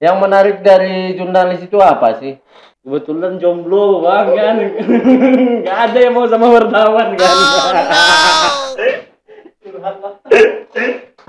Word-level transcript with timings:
Yang 0.00 0.16
menarik 0.16 0.56
dari 0.64 1.12
jurnalis 1.12 1.60
itu 1.60 1.76
apa 1.76 2.16
sih? 2.16 2.40
Kebetulan 2.80 3.36
jomblo 3.36 4.00
bang 4.00 4.28
kan, 4.32 4.56
nggak 5.60 5.78
ada 5.92 5.98
yang 6.00 6.16
mau 6.16 6.24
sama 6.24 6.48
wartawan 6.48 7.12
kan. 7.20 7.36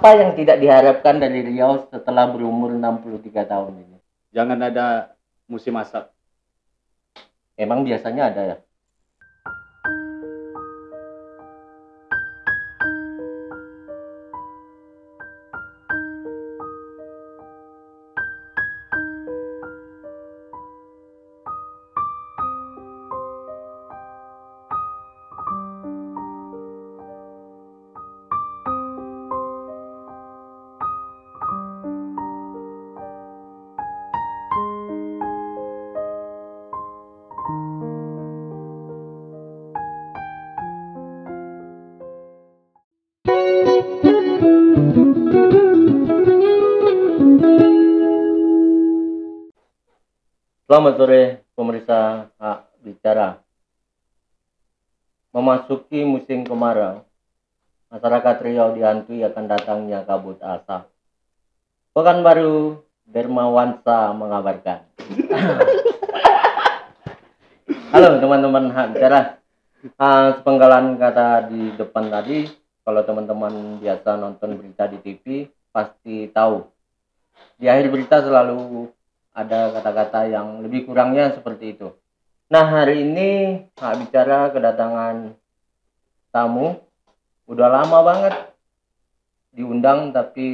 Apa 0.02 0.18
yang 0.18 0.34
tidak 0.34 0.58
diharapkan 0.58 1.22
dari 1.22 1.46
Riau 1.46 1.86
setelah 1.92 2.26
berumur 2.26 2.74
63 2.74 3.46
tahun 3.46 3.86
ini? 3.86 3.98
Jangan 4.34 4.58
ada 4.58 5.14
musim 5.46 5.78
asap. 5.78 6.10
Emang 7.54 7.86
biasanya 7.86 8.34
ada 8.34 8.42
ya? 8.42 8.58
Selamat 50.72 50.96
sore 50.96 51.44
pemirsa 51.52 52.32
Hak 52.40 52.80
Bicara. 52.80 53.44
Memasuki 55.36 56.00
musim 56.08 56.48
kemarau, 56.48 57.04
masyarakat 57.92 58.36
Riau 58.40 58.72
dihantui 58.72 59.20
akan 59.20 59.52
datangnya 59.52 60.08
kabut 60.08 60.40
asap. 60.40 60.88
Pekanbaru 61.92 62.88
Dermawansa 63.04 64.16
mengabarkan. 64.16 64.88
Halo 67.92 68.24
teman-teman 68.24 68.72
Hak 68.72 68.96
Bicara. 68.96 69.44
Ah, 70.00 70.40
sepenggalan 70.40 70.96
kata 70.96 71.52
di 71.52 71.76
depan 71.76 72.08
tadi, 72.08 72.48
kalau 72.88 73.04
teman-teman 73.04 73.76
biasa 73.84 74.16
nonton 74.16 74.56
berita 74.56 74.88
di 74.88 75.04
TV, 75.04 75.52
pasti 75.76 76.32
tahu. 76.32 76.64
Di 77.60 77.68
akhir 77.68 77.92
berita 77.92 78.24
selalu 78.24 78.88
ada 79.32 79.72
kata-kata 79.72 80.28
yang 80.28 80.60
lebih 80.64 80.88
kurangnya 80.88 81.32
seperti 81.32 81.80
itu. 81.80 81.96
Nah 82.52 82.68
hari 82.68 83.08
ini 83.08 83.30
Hak 83.80 83.96
Bicara 84.04 84.52
kedatangan 84.52 85.36
tamu, 86.36 86.84
udah 87.48 87.68
lama 87.72 88.00
banget 88.04 88.36
diundang 89.52 90.12
tapi 90.16 90.48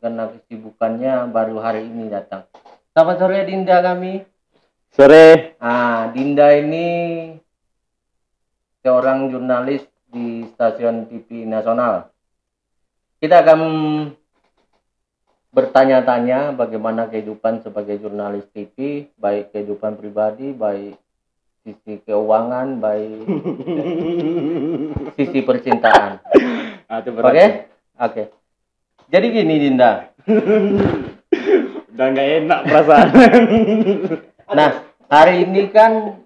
karena 0.00 0.28
kesibukannya 0.32 1.28
baru 1.28 1.60
hari 1.60 1.88
ini 1.88 2.08
datang. 2.08 2.48
Selamat 2.92 3.16
sore 3.20 3.44
Dinda 3.48 3.80
kami. 3.84 4.24
Sore. 4.92 5.56
Ah 5.60 6.08
Dinda 6.12 6.52
ini 6.56 6.88
seorang 8.84 9.32
jurnalis 9.32 9.84
di 10.08 10.44
stasiun 10.52 11.08
TV 11.08 11.48
nasional. 11.48 12.12
Kita 13.16 13.40
akan 13.40 13.60
bertanya-tanya 15.52 16.56
bagaimana 16.56 17.12
kehidupan 17.12 17.60
sebagai 17.60 18.00
jurnalis 18.00 18.48
TV, 18.56 19.06
baik 19.20 19.52
kehidupan 19.52 20.00
pribadi, 20.00 20.56
baik 20.56 20.96
sisi 21.62 22.00
keuangan, 22.02 22.80
baik 22.80 23.28
sisi 25.20 25.40
percintaan. 25.44 26.24
Ah, 26.88 27.04
itu 27.04 27.12
Oke? 27.12 27.16
berat. 27.20 27.52
Oke. 28.00 28.22
Jadi 29.12 29.26
gini 29.28 29.54
Dinda. 29.60 30.08
Udah 31.92 32.06
nggak 32.08 32.28
enak 32.42 32.60
perasaan. 32.66 33.08
Nah, 34.52 34.84
hari 35.08 35.48
ini 35.48 35.72
kan 35.72 36.20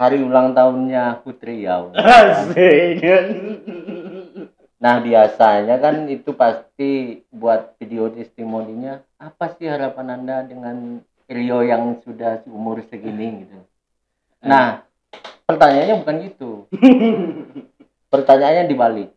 hari 0.00 0.24
ulang 0.24 0.56
tahunnya 0.56 1.20
Putri 1.20 1.60
Riau. 1.60 1.92
Asik. 1.92 3.04
Nah, 4.80 4.96
biasanya 5.04 5.76
kan 5.76 6.08
itu 6.08 6.32
pasti 6.32 7.20
buat 7.28 7.76
video 7.76 8.08
testimoninya. 8.08 9.04
Apa 9.20 9.52
sih 9.60 9.68
harapan 9.68 10.16
Anda 10.16 10.36
dengan 10.48 11.04
Rio 11.28 11.60
yang 11.60 12.00
sudah 12.00 12.42
umur 12.48 12.80
segini 12.88 13.44
gitu? 13.44 13.60
Nah, 14.40 14.82
pertanyaannya 15.44 16.00
bukan 16.00 16.16
gitu. 16.26 16.50
Pertanyaannya 18.12 18.64
dibalik. 18.66 19.12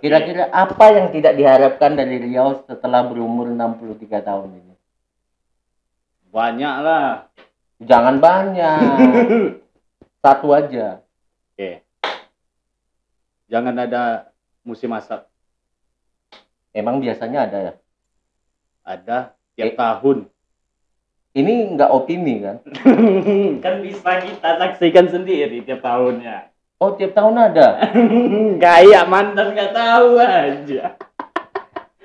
Kira-kira 0.00 0.48
apa 0.48 0.96
yang 0.96 1.12
tidak 1.12 1.36
diharapkan 1.36 1.92
dari 1.94 2.16
Riau 2.16 2.64
setelah 2.64 3.04
berumur 3.04 3.52
63 3.52 4.00
tahun 4.24 4.50
ini? 4.56 4.74
banyak 6.34 6.74
lah. 6.82 7.30
Jangan 7.78 8.18
banyak. 8.18 8.78
Satu 10.24 10.50
aja. 10.50 10.98
Oke. 11.54 11.86
Jangan 13.46 13.78
ada 13.78 14.33
musim 14.64 14.90
asap. 14.96 15.28
Emang 16.74 16.98
biasanya 16.98 17.46
ada 17.46 17.58
ya? 17.60 17.72
Ada 18.82 19.18
tiap 19.54 19.70
Eh. 19.70 19.76
tahun. 19.78 20.18
Ini 21.34 21.52
nggak 21.74 21.90
opini 21.90 22.34
kan? 22.42 22.56
kan 23.64 23.74
bisa 23.82 24.10
kita 24.22 24.50
saksikan 24.58 25.06
sendiri 25.06 25.62
tiap 25.62 25.82
tahunnya. 25.82 26.50
Oh, 26.82 26.94
tiap 26.98 27.14
tahun 27.14 27.38
ada. 27.38 27.86
Kayak 28.64 29.06
mantan 29.06 29.54
nggak 29.54 29.72
tahu 29.72 30.18
aja. 30.18 30.98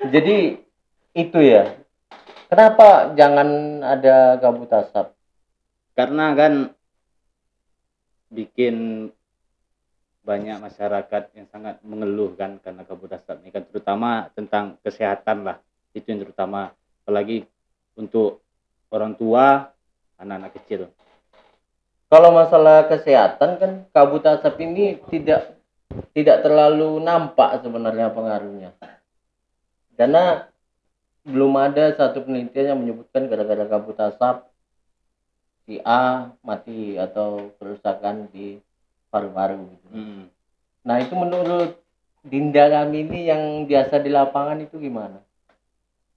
Jadi 0.06 0.62
itu 1.12 1.38
ya. 1.42 1.74
Kenapa 2.46 3.14
jangan 3.14 3.48
ada 3.82 4.38
kabut 4.42 4.70
asap? 4.70 5.14
Karena 5.94 6.34
kan 6.34 6.52
bikin 8.30 9.08
banyak 10.20 10.60
masyarakat 10.60 11.32
yang 11.32 11.46
sangat 11.48 11.80
mengeluh 11.80 12.36
kan 12.36 12.60
karena 12.60 12.84
kabut 12.84 13.08
asap 13.16 13.40
ini 13.40 13.50
kan 13.50 13.64
terutama 13.64 14.28
tentang 14.36 14.76
kesehatan 14.84 15.48
lah 15.48 15.56
itu 15.96 16.04
yang 16.12 16.20
terutama 16.20 16.76
apalagi 17.02 17.48
untuk 17.96 18.44
orang 18.92 19.16
tua 19.16 19.72
anak-anak 20.20 20.52
kecil 20.60 20.92
Kalau 22.10 22.34
masalah 22.34 22.90
kesehatan 22.90 23.50
kan 23.56 23.72
kabut 23.94 24.26
asap 24.26 24.60
ini 24.66 24.98
tidak 25.08 25.56
tidak 26.10 26.42
terlalu 26.42 26.98
nampak 27.02 27.62
sebenarnya 27.62 28.10
pengaruhnya. 28.10 28.70
Karena 29.94 30.50
belum 31.22 31.54
ada 31.54 31.94
satu 31.94 32.26
penelitian 32.26 32.74
yang 32.74 32.80
menyebutkan 32.82 33.30
gara-gara 33.30 33.62
kabut 33.68 33.94
asap 33.94 34.42
si 35.70 35.78
A 35.86 36.34
mati 36.42 36.98
atau 36.98 37.54
kerusakan 37.62 38.26
di 38.34 38.58
paru-paru 39.10 39.58
gitu. 39.68 39.86
Hmm. 39.90 40.22
Nah, 40.86 40.96
itu 41.02 41.12
menurut 41.12 41.76
Dinda 42.20 42.68
kami 42.68 43.00
ini 43.00 43.32
yang 43.32 43.42
biasa 43.64 43.96
di 43.98 44.12
lapangan 44.12 44.60
itu 44.60 44.76
gimana? 44.76 45.24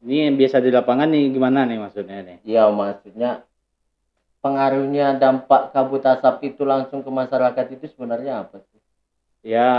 ini 0.03 0.27
yang 0.27 0.35
biasa 0.35 0.59
di 0.59 0.67
lapangan 0.67 1.07
nih 1.07 1.31
gimana 1.31 1.63
nih 1.63 1.79
maksudnya 1.79 2.19
nih 2.27 2.37
Ya 2.43 2.67
maksudnya 2.67 3.47
pengaruhnya 4.43 5.15
dampak 5.15 5.71
kabut 5.71 6.03
asap 6.03 6.43
itu 6.51 6.67
langsung 6.67 6.99
ke 6.99 7.07
masyarakat 7.07 7.65
itu 7.79 7.87
sebenarnya 7.95 8.43
apa 8.43 8.59
sih? 8.67 8.79
ya 9.47 9.71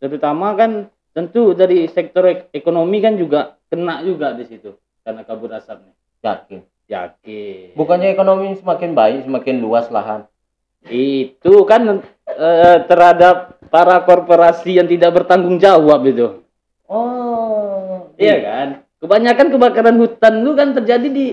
terutama 0.00 0.56
kan 0.56 0.88
tentu 1.12 1.52
dari 1.52 1.84
sektor 1.92 2.24
ek- 2.24 2.48
ekonomi 2.56 3.04
kan 3.04 3.20
juga 3.20 3.60
kena 3.68 4.00
juga 4.00 4.32
di 4.32 4.48
situ 4.48 4.76
karena 5.04 5.28
kabut 5.28 5.52
asap 5.52 5.84
nih 5.84 5.94
Yakin. 6.24 6.60
yakin 6.88 7.76
Bukannya 7.76 8.16
ekonomi 8.16 8.56
semakin 8.56 8.96
baik, 8.96 9.28
semakin 9.28 9.56
luas 9.60 9.92
lahan. 9.92 10.24
itu 10.88 11.52
kan 11.68 12.00
eh, 12.36 12.78
terhadap 12.86 13.58
para 13.70 14.02
korporasi 14.02 14.78
yang 14.78 14.88
tidak 14.90 15.22
bertanggung 15.22 15.58
jawab 15.58 16.02
itu 16.06 16.42
Oh, 16.90 18.10
iya 18.18 18.42
kan 18.42 18.68
kebanyakan 18.98 19.48
kebakaran 19.54 19.96
hutan 19.96 20.42
itu 20.42 20.52
kan 20.58 20.68
terjadi 20.74 21.08
di 21.08 21.26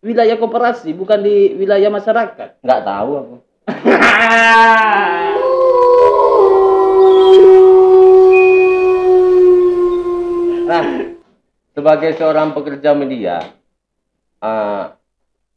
wilayah 0.00 0.38
koperasi 0.40 0.94
bukan 0.96 1.20
di 1.20 1.58
wilayah 1.58 1.90
masyarakat 1.92 2.62
nggak 2.62 2.82
tahu 2.86 3.10
aku. 3.18 3.36
Nah, 10.70 10.86
sebagai 11.74 12.14
seorang 12.14 12.54
pekerja 12.54 12.94
media, 12.94 13.42
ah, 14.38 14.94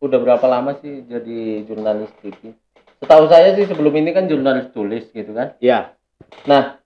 udah 0.01 0.17
berapa 0.17 0.41
lama 0.49 0.73
sih 0.81 1.05
jadi 1.05 1.61
jurnalis 1.69 2.09
TV? 2.17 2.57
Setahu 3.03 3.27
saya 3.27 3.51
sih 3.51 3.67
sebelum 3.67 3.91
ini 3.93 4.09
kan 4.09 4.25
jurnalis 4.25 4.71
tulis 4.71 5.03
gitu 5.11 5.35
kan. 5.35 5.59
ya 5.59 5.91
Nah, 6.43 6.79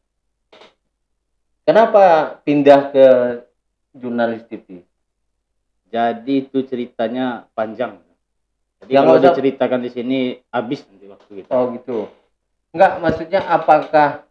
kenapa 1.63 2.03
pindah 2.41 2.89
ke 2.89 3.05
jurnalis 3.93 4.41
TV? 4.45 4.81
jadi 5.87 6.33
itu 6.43 6.65
ceritanya 6.65 7.47
panjang 7.53 8.01
jadi 8.81 8.91
Yang 8.91 9.03
kalau 9.03 9.15
usah- 9.15 9.25
diceritakan 9.29 9.79
di 9.79 9.89
sini 9.89 10.19
habis 10.47 10.83
nanti 10.83 11.05
waktu 11.05 11.31
kita 11.37 11.49
Oh 11.49 11.69
gitu. 11.71 11.97
Enggak, 12.69 12.91
maksudnya 12.99 13.41
apakah 13.43 14.25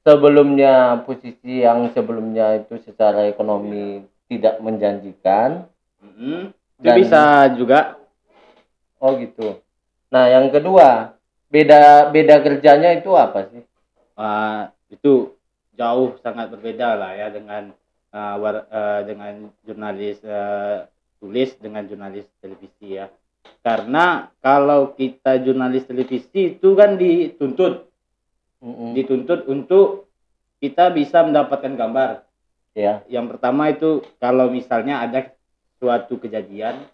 sebelumnya 0.00 0.74
posisi 1.02 1.60
yang 1.60 1.90
sebelumnya 1.90 2.58
itu 2.58 2.78
secara 2.80 3.22
ekonomi 3.24 4.02
tidak 4.26 4.58
menjanjikan? 4.58 5.66
Itu 6.00 6.50
Dan- 6.80 6.96
bisa 6.96 7.22
juga 7.52 7.98
Oh 8.96 9.14
gitu. 9.14 9.58
Nah, 10.12 10.28
yang 10.28 10.52
kedua, 10.52 11.16
beda 11.48 12.12
beda 12.12 12.44
kerjanya 12.44 12.92
itu 12.92 13.16
apa 13.16 13.48
sih? 13.48 13.64
Ah, 14.12 14.68
itu 14.92 15.32
jauh 15.72 16.20
sangat 16.20 16.52
berbeda 16.52 17.00
lah 17.00 17.16
ya 17.16 17.32
dengan 17.32 17.72
ah, 18.12 18.36
war- 18.36 18.68
ah, 18.68 19.00
dengan 19.08 19.48
jurnalis 19.64 20.20
ah, 20.28 20.84
tulis 21.16 21.56
dengan 21.56 21.88
jurnalis 21.88 22.28
televisi 22.44 23.00
ya 23.00 23.08
karena 23.62 24.28
kalau 24.42 24.92
kita 24.92 25.38
jurnalis 25.40 25.86
televisi 25.88 26.58
itu 26.58 26.68
kan 26.76 26.98
dituntut 26.98 27.88
Mm-mm. 28.60 28.92
dituntut 28.92 29.48
untuk 29.48 30.12
kita 30.60 30.90
bisa 30.92 31.24
mendapatkan 31.24 31.74
gambar 31.74 32.26
Ya. 32.72 33.04
yang 33.04 33.28
pertama 33.28 33.68
itu 33.68 34.00
kalau 34.16 34.48
misalnya 34.48 35.04
ada 35.04 35.28
suatu 35.76 36.16
kejadian 36.16 36.88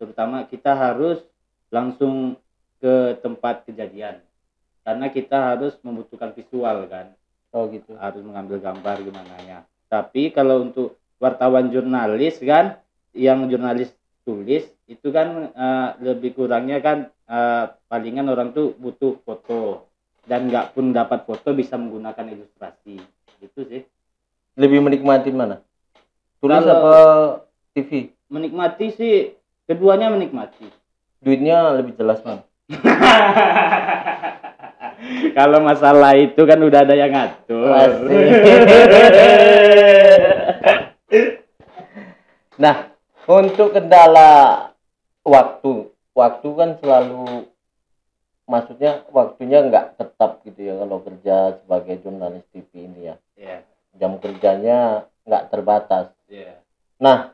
terutama 0.00 0.48
kita 0.48 0.72
harus 0.72 1.20
langsung 1.68 2.40
ke 2.80 2.94
tempat 3.20 3.62
kejadian 3.64 4.18
karena 4.80 5.06
kita 5.08 5.54
harus 5.54 5.76
membutuhkan 5.80 6.32
visual 6.32 6.88
kan 6.88 7.12
Oh 7.50 7.66
gitu. 7.66 7.98
harus 7.98 8.22
mengambil 8.22 8.58
gambar 8.58 8.96
gimana 9.00 9.34
ya 9.42 9.58
tapi 9.86 10.30
kalau 10.30 10.62
untuk 10.62 10.96
wartawan 11.18 11.68
jurnalis 11.68 12.38
kan 12.38 12.78
yang 13.10 13.44
jurnalis 13.46 13.90
tulis 14.22 14.64
itu 14.86 15.08
kan 15.10 15.50
eh, 15.50 15.88
lebih 16.00 16.32
kurangnya 16.32 16.78
kan 16.78 16.98
eh, 17.26 17.64
palingan 17.86 18.26
orang 18.26 18.50
tuh 18.50 18.72
butuh 18.74 19.18
foto 19.20 19.90
dan 20.24 20.46
nggak 20.46 20.72
pun 20.72 20.90
dapat 20.90 21.26
foto 21.26 21.52
bisa 21.52 21.74
menggunakan 21.74 22.26
ilustrasi 22.28 22.96
gitu 23.40 23.60
sih 23.66 23.82
Lebih 24.54 24.82
menikmati 24.82 25.30
mana? 25.30 25.62
Tulis 26.38 26.60
Kalau- 26.60 26.70
apa 26.70 26.94
TV? 27.72 28.10
menikmati 28.26 28.86
sih 28.94 29.14
keduanya 29.64 30.10
menikmati 30.10 30.66
Duitnya 31.18 31.74
lebih 31.74 31.94
jelas 31.94 32.22
mana? 32.22 32.46
kalau 35.38 35.58
masalah 35.64 36.14
itu 36.14 36.38
kan 36.46 36.60
udah 36.60 36.80
ada 36.86 36.94
yang 36.94 37.10
ngatur 37.10 37.74
Nah, 42.60 42.92
untuk 43.24 43.72
kendala 43.72 44.68
waktu, 45.24 45.88
waktu 46.12 46.48
kan 46.52 46.76
selalu 46.76 47.48
maksudnya 48.44 49.00
waktunya 49.14 49.64
nggak 49.64 49.96
tetap 49.96 50.44
gitu 50.44 50.68
ya 50.68 50.76
kalau 50.76 51.00
kerja 51.00 51.56
sebagai 51.64 52.04
jurnalis 52.04 52.44
TV 52.52 52.84
ini 52.84 53.08
ya. 53.08 53.16
Iya, 53.40 53.64
Jam 53.96 54.20
kerjanya 54.20 55.08
nggak 55.24 55.48
terbatas. 55.48 56.12
iya. 56.28 56.60
Nah, 57.00 57.32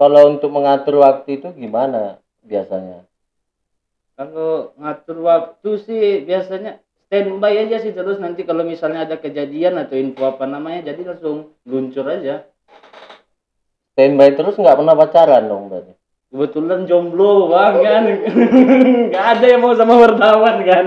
kalau 0.00 0.32
untuk 0.32 0.48
mengatur 0.48 1.04
waktu 1.04 1.44
itu 1.44 1.52
gimana 1.52 2.16
biasanya? 2.40 3.04
Kalau 4.14 4.70
ngatur 4.78 5.26
waktu 5.26 5.70
sih 5.82 6.22
biasanya 6.22 6.78
standby 7.10 7.66
aja 7.66 7.82
sih 7.82 7.90
terus 7.90 8.22
nanti 8.22 8.46
kalau 8.46 8.62
misalnya 8.62 9.10
ada 9.10 9.18
kejadian 9.18 9.74
atau 9.74 9.98
info 9.98 10.30
apa 10.30 10.46
namanya 10.46 10.94
jadi 10.94 11.02
langsung 11.02 11.58
luncur 11.66 12.06
aja. 12.06 12.46
Standby 13.98 14.38
terus 14.38 14.54
nggak 14.54 14.78
pernah 14.78 14.94
pacaran 14.94 15.50
dong 15.50 15.66
berarti. 15.66 15.98
Kebetulan 16.30 16.86
jomblo 16.86 17.50
bang 17.50 17.74
kan, 17.82 18.04
nggak 19.10 19.26
ada 19.38 19.46
yang 19.50 19.62
mau 19.62 19.74
sama 19.74 19.98
wartawan 19.98 20.62
kan. 20.62 20.86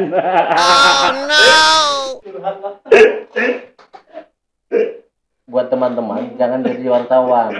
Buat 5.52 5.68
teman-teman 5.68 6.32
jangan 6.40 6.64
jadi 6.64 6.84
wartawan. 6.88 7.60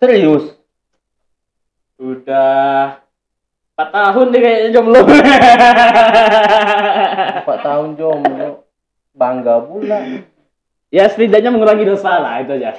Serius? 0.00 0.61
Udah 2.32 2.96
4 3.76 3.92
tahun 3.92 4.32
deh 4.32 4.40
kayaknya 4.40 4.70
jomblo. 4.72 5.04
Empat 7.44 7.58
tahun 7.60 7.88
jomblo. 8.00 8.64
Bangga 9.12 9.60
pula. 9.60 10.00
ya 10.88 11.04
setidaknya 11.12 11.52
mengurangi 11.52 11.84
dosa 11.84 12.16
lah 12.16 12.40
itu 12.40 12.56
aja. 12.56 12.72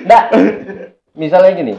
Nggak. 0.00 0.24
Misalnya 1.12 1.52
gini. 1.52 1.74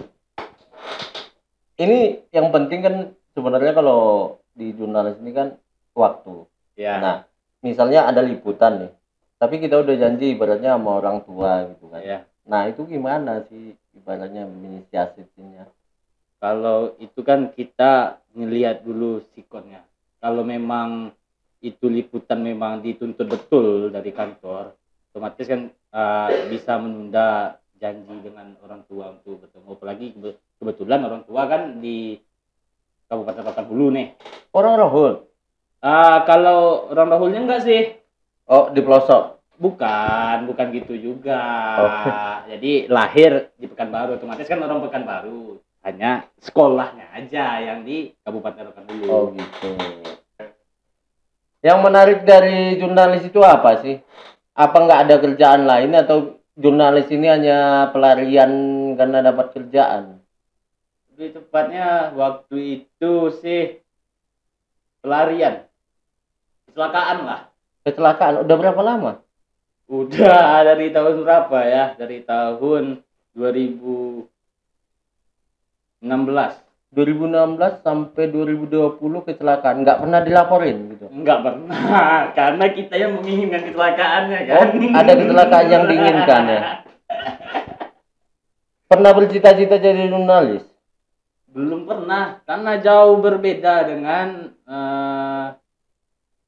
Ini 1.81 2.29
yang 2.29 2.53
penting 2.53 2.79
kan 2.85 3.17
sebenarnya 3.33 3.73
kalau 3.73 4.37
di 4.53 4.77
jurnalis 4.77 5.17
ini 5.25 5.33
kan 5.33 5.57
waktu. 5.97 6.45
Ya. 6.77 7.01
Nah, 7.01 7.15
misalnya 7.65 8.05
ada 8.05 8.21
liputan 8.21 8.85
nih. 8.85 8.93
Tapi 9.41 9.57
kita 9.57 9.81
udah 9.81 9.95
janji 9.97 10.37
ibaratnya 10.37 10.77
sama 10.77 11.01
orang 11.01 11.25
tua 11.25 11.65
gitu 11.73 11.89
kan. 11.89 12.05
ya. 12.05 12.28
Nah, 12.49 12.65
itu 12.65 12.81
gimana 12.89 13.45
sih 13.45 13.77
ibaratnya 13.93 14.49
menyiasatinya? 14.49 15.69
Kalau 16.41 16.97
itu 16.97 17.21
kan 17.21 17.53
kita 17.53 18.17
ngelihat 18.33 18.81
dulu 18.81 19.21
sikonnya. 19.37 19.85
Kalau 20.17 20.41
memang 20.41 21.13
itu 21.61 21.85
liputan 21.85 22.41
memang 22.41 22.81
dituntut 22.81 23.27
betul 23.29 23.93
dari 23.93 24.09
kantor, 24.15 24.73
otomatis 25.11 25.45
kan 25.45 25.67
uh, 25.91 26.31
bisa 26.47 26.79
menunda 26.79 27.59
janji 27.77 28.15
dengan 28.23 28.55
orang 28.63 28.81
tua 28.87 29.13
untuk 29.13 29.45
bertemu. 29.45 29.69
Apalagi 29.75 30.05
kebe- 30.15 30.39
kebetulan 30.57 31.05
orang 31.05 31.23
tua 31.27 31.41
kan 31.45 31.83
di 31.83 32.17
Kabupaten 33.11 33.45
Pekanbaru 33.45 33.87
nih. 33.93 34.07
Orang 34.55 34.73
Rohul. 34.79 35.13
Ah, 35.79 36.23
kalau 36.27 36.91
orang 36.91 37.07
Rahulnya 37.13 37.39
enggak 37.45 37.63
sih. 37.63 37.81
Oh, 38.49 38.73
di 38.73 38.81
pelosok. 38.81 39.38
Bukan, 39.59 40.47
bukan 40.47 40.65
gitu 40.71 40.95
juga. 40.95 41.43
Oh. 41.83 42.47
Jadi 42.47 42.87
lahir 42.87 43.51
di 43.59 43.67
Pekanbaru, 43.67 44.15
otomatis 44.15 44.47
kan 44.47 44.63
orang 44.63 44.79
Pekanbaru. 44.87 45.59
Hanya 45.83 46.27
sekolahnya 46.39 47.11
aja 47.11 47.59
yang 47.59 47.83
di 47.83 48.15
Kabupaten 48.23 48.71
Pekanbaru. 48.71 49.11
Oh, 49.11 49.35
gitu. 49.35 49.75
Yang 51.59 51.79
menarik 51.83 52.19
dari 52.23 52.79
jurnalis 52.79 53.27
itu 53.27 53.43
apa 53.43 53.83
sih? 53.83 53.99
Apa 54.55 54.79
nggak 54.79 55.01
ada 55.07 55.15
kerjaan 55.19 55.67
lain 55.67 55.91
atau 55.91 56.39
jurnalis 56.55 57.11
ini 57.11 57.27
hanya 57.27 57.91
pelarian 57.91 58.51
karena 58.95 59.19
dapat 59.19 59.51
kerjaan? 59.51 60.23
Lebih 61.11 61.35
tepatnya 61.35 62.15
waktu 62.15 62.87
itu 62.87 63.11
sih 63.43 63.83
pelarian. 65.03 65.67
Kecelakaan 66.71 67.27
lah. 67.27 67.51
Kecelakaan 67.83 68.47
udah 68.47 68.55
berapa 68.55 68.79
lama? 68.79 69.19
Udah 69.89 70.61
dari 70.69 70.93
tahun 70.93 71.25
berapa 71.25 71.57
ya? 71.65 71.97
Dari 71.97 72.21
tahun 72.21 73.01
2016. 73.33 74.29
2016 76.89 77.85
sampai 77.85 78.33
2020 78.33 78.97
kecelakaan 79.29 79.85
nggak 79.85 79.99
pernah 80.01 80.25
dilaporin 80.25 80.77
gitu. 80.97 81.05
Enggak 81.13 81.45
pernah, 81.45 81.81
karena 82.37 82.65
kita 82.73 82.97
yang 82.97 83.21
menginginkan 83.21 83.61
kecelakaannya 83.69 84.39
Oh, 84.41 84.49
kan. 84.49 84.67
ada 84.97 85.11
kecelakaan 85.13 85.67
yang 85.69 85.85
diinginkan 85.85 86.43
ya. 86.49 86.61
Pernah 88.89 89.13
bercita-cita 89.13 89.77
jadi 89.77 90.09
jurnalis? 90.09 90.65
Belum 91.53 91.85
pernah, 91.85 92.41
karena 92.41 92.81
jauh 92.81 93.21
berbeda 93.21 93.85
dengan 93.85 94.49
eh, 94.65 95.45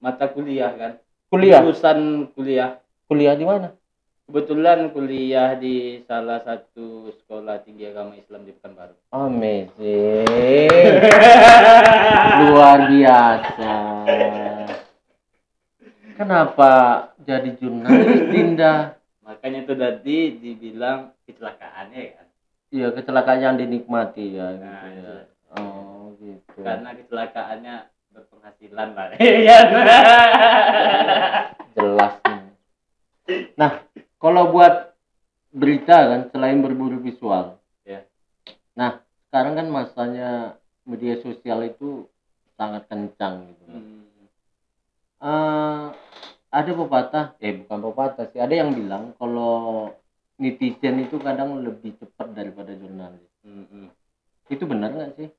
mata 0.01 0.25
kuliah 0.25 0.73
kan. 0.73 0.97
Kuliah? 1.29 1.61
Jurusan 1.61 2.33
kuliah. 2.33 2.81
Kuliah 3.11 3.35
di 3.35 3.43
mana? 3.43 3.75
Kebetulan 4.23 4.95
kuliah 4.95 5.59
di 5.59 5.99
salah 6.07 6.39
satu 6.39 7.11
sekolah 7.11 7.59
tinggi 7.59 7.91
agama 7.91 8.15
Islam 8.15 8.47
di 8.47 8.55
Pekanbaru. 8.55 8.95
Amazing. 9.11 10.71
Luar 12.47 12.87
biasa. 12.87 13.73
Kenapa 16.15 16.71
jadi 17.27 17.51
jurnalis 17.59 18.31
Dinda? 18.31 18.95
Makanya 19.27 19.67
itu 19.67 19.73
tadi 19.75 20.17
dibilang 20.39 21.11
kecelakaannya 21.27 22.01
kan. 22.15 22.27
Iya 22.71 22.87
kecelakaan 22.95 23.43
yang 23.43 23.55
dinikmati 23.59 24.39
ya. 24.39 24.55
Gitu 24.55 24.63
Nah, 24.63 24.87
ya. 24.87 24.95
itu. 24.95 25.15
Oh 25.59 26.15
gitu. 26.15 26.59
Karena 26.63 26.95
kecelakaannya 26.95 27.75
berpenghasilan 28.15 28.89
lah. 28.95 29.11
Iya? 29.19 29.59
Jelas. 31.75 32.15
nih. 32.23 32.40
Nah 33.55 33.83
kalau 34.17 34.51
buat 34.53 34.95
berita 35.51 35.97
kan 36.07 36.21
selain 36.31 36.63
berburu 36.63 37.03
visual. 37.03 37.59
Ya. 37.83 38.07
Nah 38.77 39.03
sekarang 39.27 39.59
kan 39.59 39.67
masanya 39.67 40.29
media 40.87 41.19
sosial 41.19 41.67
itu 41.67 42.07
sangat 42.55 42.87
kencang 42.87 43.51
gitu. 43.51 43.63
kan. 43.67 43.81
Hmm. 43.81 44.01
Eh, 45.21 45.85
ada 46.51 46.71
pepatah 46.75 47.25
eh 47.39 47.63
bukan 47.63 47.79
pepatah 47.79 48.25
sih 48.33 48.41
ada 48.43 48.51
yang 48.51 48.75
bilang 48.75 49.15
kalau 49.15 49.87
netizen 50.35 50.99
itu 50.99 51.15
kadang 51.21 51.63
lebih 51.63 51.95
cepat 51.95 52.35
daripada 52.35 52.75
jurnalis 52.75 53.23
Mm-mm. 53.47 53.87
itu 54.51 54.63
benar 54.67 54.91
nggak 54.91 55.11
sih 55.15 55.29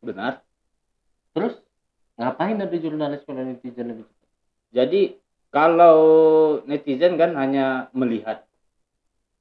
benar 0.00 0.40
terus 1.36 1.60
ngapain 2.16 2.56
ada 2.56 2.72
jurnalis 2.72 3.20
kalau 3.28 3.44
netizen 3.44 3.92
lebih 3.92 4.08
cepat 4.08 4.28
jadi 4.72 5.00
kalau 5.52 5.98
netizen 6.64 7.20
kan 7.20 7.36
hanya 7.36 7.92
melihat. 7.92 8.48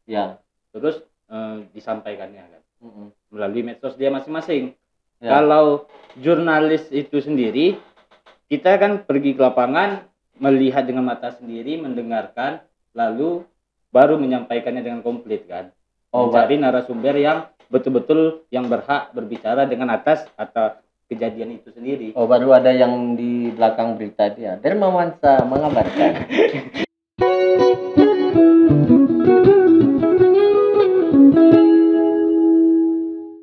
Ya. 0.05 0.43
Terus 0.75 0.99
eh, 1.31 1.65
disampaikannya 1.71 2.43
kan. 2.45 2.61
Mm-mm. 2.81 3.13
melalui 3.29 3.61
medsos 3.61 3.93
dia 3.93 4.09
masing-masing. 4.09 4.73
Ya. 5.21 5.37
Kalau 5.37 5.85
jurnalis 6.17 6.89
itu 6.89 7.21
sendiri, 7.21 7.77
kita 8.49 8.81
kan 8.81 9.05
pergi 9.05 9.37
ke 9.37 9.41
lapangan, 9.41 10.09
melihat 10.41 10.89
dengan 10.89 11.05
mata 11.05 11.29
sendiri, 11.29 11.77
mendengarkan, 11.77 12.65
lalu 12.97 13.45
baru 13.93 14.17
menyampaikannya 14.17 14.81
dengan 14.81 15.05
komplit 15.05 15.45
kan. 15.45 15.69
oh 16.09 16.27
Mencari 16.27 16.57
narasumber 16.57 17.15
yang 17.21 17.45
betul-betul 17.69 18.49
yang 18.49 18.65
berhak 18.65 19.13
berbicara 19.13 19.69
dengan 19.69 19.93
atas 19.93 20.25
atau 20.35 20.80
kejadian 21.11 21.59
itu 21.59 21.75
sendiri. 21.75 22.15
Oh 22.15 22.23
baru 22.23 22.55
ada 22.55 22.71
yang 22.71 23.19
di 23.19 23.51
belakang 23.51 23.99
berita 23.99 24.31
dia. 24.31 24.55
Dermawansa 24.55 25.43
mengabarkan. 25.43 26.11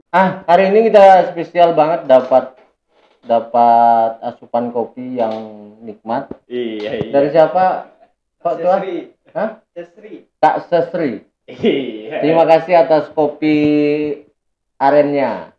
ah 0.09 0.41
hari 0.49 0.73
ini 0.73 0.89
kita 0.89 1.37
spesial 1.37 1.77
banget 1.77 2.09
dapat 2.09 2.57
dapat 3.29 4.17
asupan 4.25 4.73
kopi 4.73 5.21
yang 5.21 5.37
nikmat 5.85 6.33
Iya, 6.49 7.13
dari 7.13 7.29
siapa 7.29 7.93
Pak 8.41 8.55
Tua? 8.57 8.81
Sesri. 8.81 8.97
Hah? 9.37 9.61
Sesri. 9.77 10.15
Kak 10.41 10.57
Sesri. 10.73 11.13
Iya. 11.45 12.25
Terima 12.25 12.49
kasih 12.49 12.81
atas 12.81 13.13
kopi 13.13 13.57
arennya. 14.81 15.58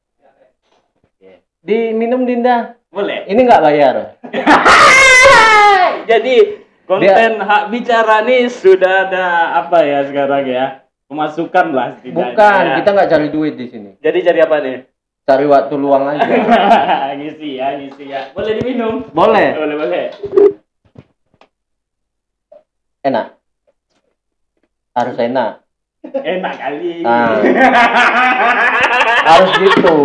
Diminum 1.60 2.24
Dinda. 2.24 2.80
Boleh. 2.90 3.28
Ini 3.28 3.42
nggak 3.44 3.64
bayar. 3.64 3.96
Jadi 6.10 6.36
konten 6.88 7.44
hak 7.44 7.64
bicara 7.70 8.24
nih 8.26 8.48
sudah 8.50 9.12
ada 9.12 9.26
apa 9.60 9.84
ya 9.84 10.00
sekarang 10.08 10.44
ya? 10.48 10.66
Pemasukan 11.10 11.68
lah 11.74 11.88
setidaknya. 12.00 12.34
Bukan, 12.34 12.64
ya. 12.64 12.76
kita 12.82 12.90
nggak 12.96 13.10
cari 13.12 13.28
duit 13.34 13.54
di 13.60 13.68
sini. 13.68 13.92
Jadi 14.00 14.18
cari 14.24 14.40
apa 14.40 14.56
nih? 14.62 14.78
Cari 15.26 15.46
waktu 15.46 15.76
luang 15.78 16.06
aja. 16.10 16.26
ngisi 17.20 17.50
ya, 17.60 17.78
ngisi 17.78 18.04
ya. 18.10 18.34
Boleh 18.34 18.54
diminum? 18.58 19.06
Boleh. 19.14 19.54
Boleh, 19.58 19.76
boleh. 19.78 20.06
Enak. 23.06 23.38
Harus 24.96 25.18
enak. 25.22 25.62
Enak 26.08 26.54
kali. 26.58 27.06
Ah. 27.06 27.38
Harus 29.30 29.52
gitu. 29.60 29.98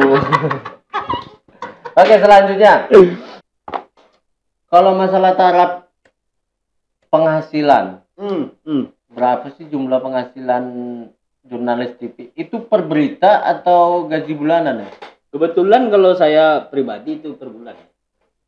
Oke, 1.95 2.15
selanjutnya. 2.19 2.91
Kalau 4.67 4.99
masalah 4.99 5.39
taraf 5.39 5.87
penghasilan, 7.07 8.03
Hmm, 8.15 8.51
hmm. 8.67 8.91
berapa 9.11 9.51
sih 9.55 9.67
jumlah 9.71 10.03
penghasilan 10.03 10.65
jurnalis 11.47 11.95
TV? 11.99 12.35
Itu 12.35 12.67
per 12.67 12.83
berita 12.83 13.47
atau 13.47 14.11
gaji 14.11 14.35
bulanan 14.35 14.87
ya? 14.87 14.91
Kebetulan 15.31 15.91
kalau 15.91 16.15
saya 16.19 16.67
pribadi 16.67 17.19
itu 17.23 17.39
per 17.39 17.51
bulan. 17.51 17.75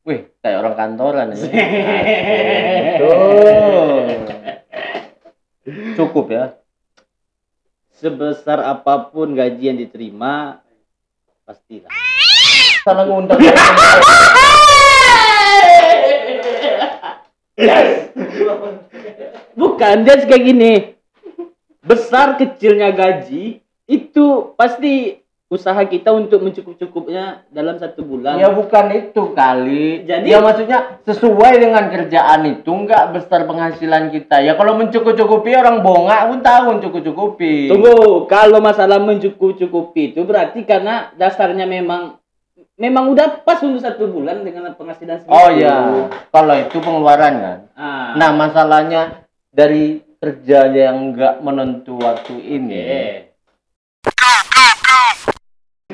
Wih, 0.07 0.31
kayak 0.39 0.63
orang 0.63 0.75
kantoran 0.79 1.35
ya. 1.35 1.39
Cukup 5.99 6.27
ya. 6.31 6.55
Sebesar 7.99 8.63
apa 8.63 9.11
pun 9.11 9.35
gaji 9.35 9.63
yang 9.67 9.79
diterima, 9.83 10.63
pastilah. 11.43 12.06
Salah 12.87 13.03
ngundang. 13.03 13.43
Bukan, 19.59 20.07
dia 20.07 20.15
kayak 20.23 20.45
gini. 20.47 20.95
Besar 21.83 22.39
kecilnya 22.39 22.95
gaji 22.95 23.59
itu 23.91 24.55
pasti 24.55 25.19
usaha 25.47 25.79
kita 25.87 26.11
untuk 26.11 26.43
mencukup-cukupnya 26.47 27.47
dalam 27.51 27.79
satu 27.79 28.03
bulan. 28.07 28.39
Ya 28.39 28.51
bukan 28.51 28.91
itu 28.95 29.35
kali. 29.35 30.03
Jadi- 30.03 30.31
ya 30.31 30.43
maksudnya 30.43 30.99
sesuai 31.07 31.63
dengan 31.63 31.87
kerjaan 31.87 32.43
itu 32.51 32.67
enggak 32.71 33.15
besar 33.15 33.47
penghasilan 33.47 34.11
kita. 34.11 34.43
Ya 34.43 34.59
kalau 34.59 34.75
mencukup-cukupi 34.79 35.55
orang 35.55 35.87
bongak 35.87 36.23
pun 36.27 36.39
tahu 36.43 36.63
mencukup-cukupi. 36.79 37.71
Tunggu, 37.71 38.27
kalau 38.27 38.59
masalah 38.59 38.99
mencukup-cukupi 38.99 40.15
itu 40.15 40.27
berarti 40.27 40.67
karena 40.67 41.15
dasarnya 41.15 41.67
memang 41.67 42.19
memang 42.77 43.17
udah 43.17 43.41
pas 43.43 43.59
untuk 43.65 43.81
satu 43.81 44.05
bulan 44.13 44.45
dengan 44.45 44.77
penghasilan 44.77 45.25
segitu. 45.25 45.33
Oh 45.33 45.49
ya, 45.49 45.77
kalau 46.29 46.55
itu 46.61 46.77
pengeluaran 46.81 47.35
kan. 47.41 47.59
Ah, 47.73 48.13
Nah 48.21 48.31
masalahnya 48.37 49.25
dari 49.49 50.05
kerja 50.21 50.69
yang 50.69 51.13
enggak 51.13 51.41
menentu 51.41 51.97
waktu 51.97 52.37
ini. 52.37 52.85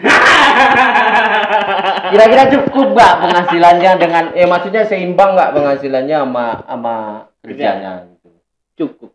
Kira-kira 2.12 2.44
cukup 2.52 2.92
nggak 2.92 3.14
penghasilannya 3.24 3.92
dengan 3.96 4.24
eh 4.36 4.44
maksudnya 4.44 4.84
seimbang 4.84 5.32
nggak 5.32 5.56
penghasilannya 5.56 6.16
sama 6.26 6.46
sama 6.66 6.94
kerjanya 7.40 8.04
gitu. 8.10 8.28
cukup. 8.76 9.10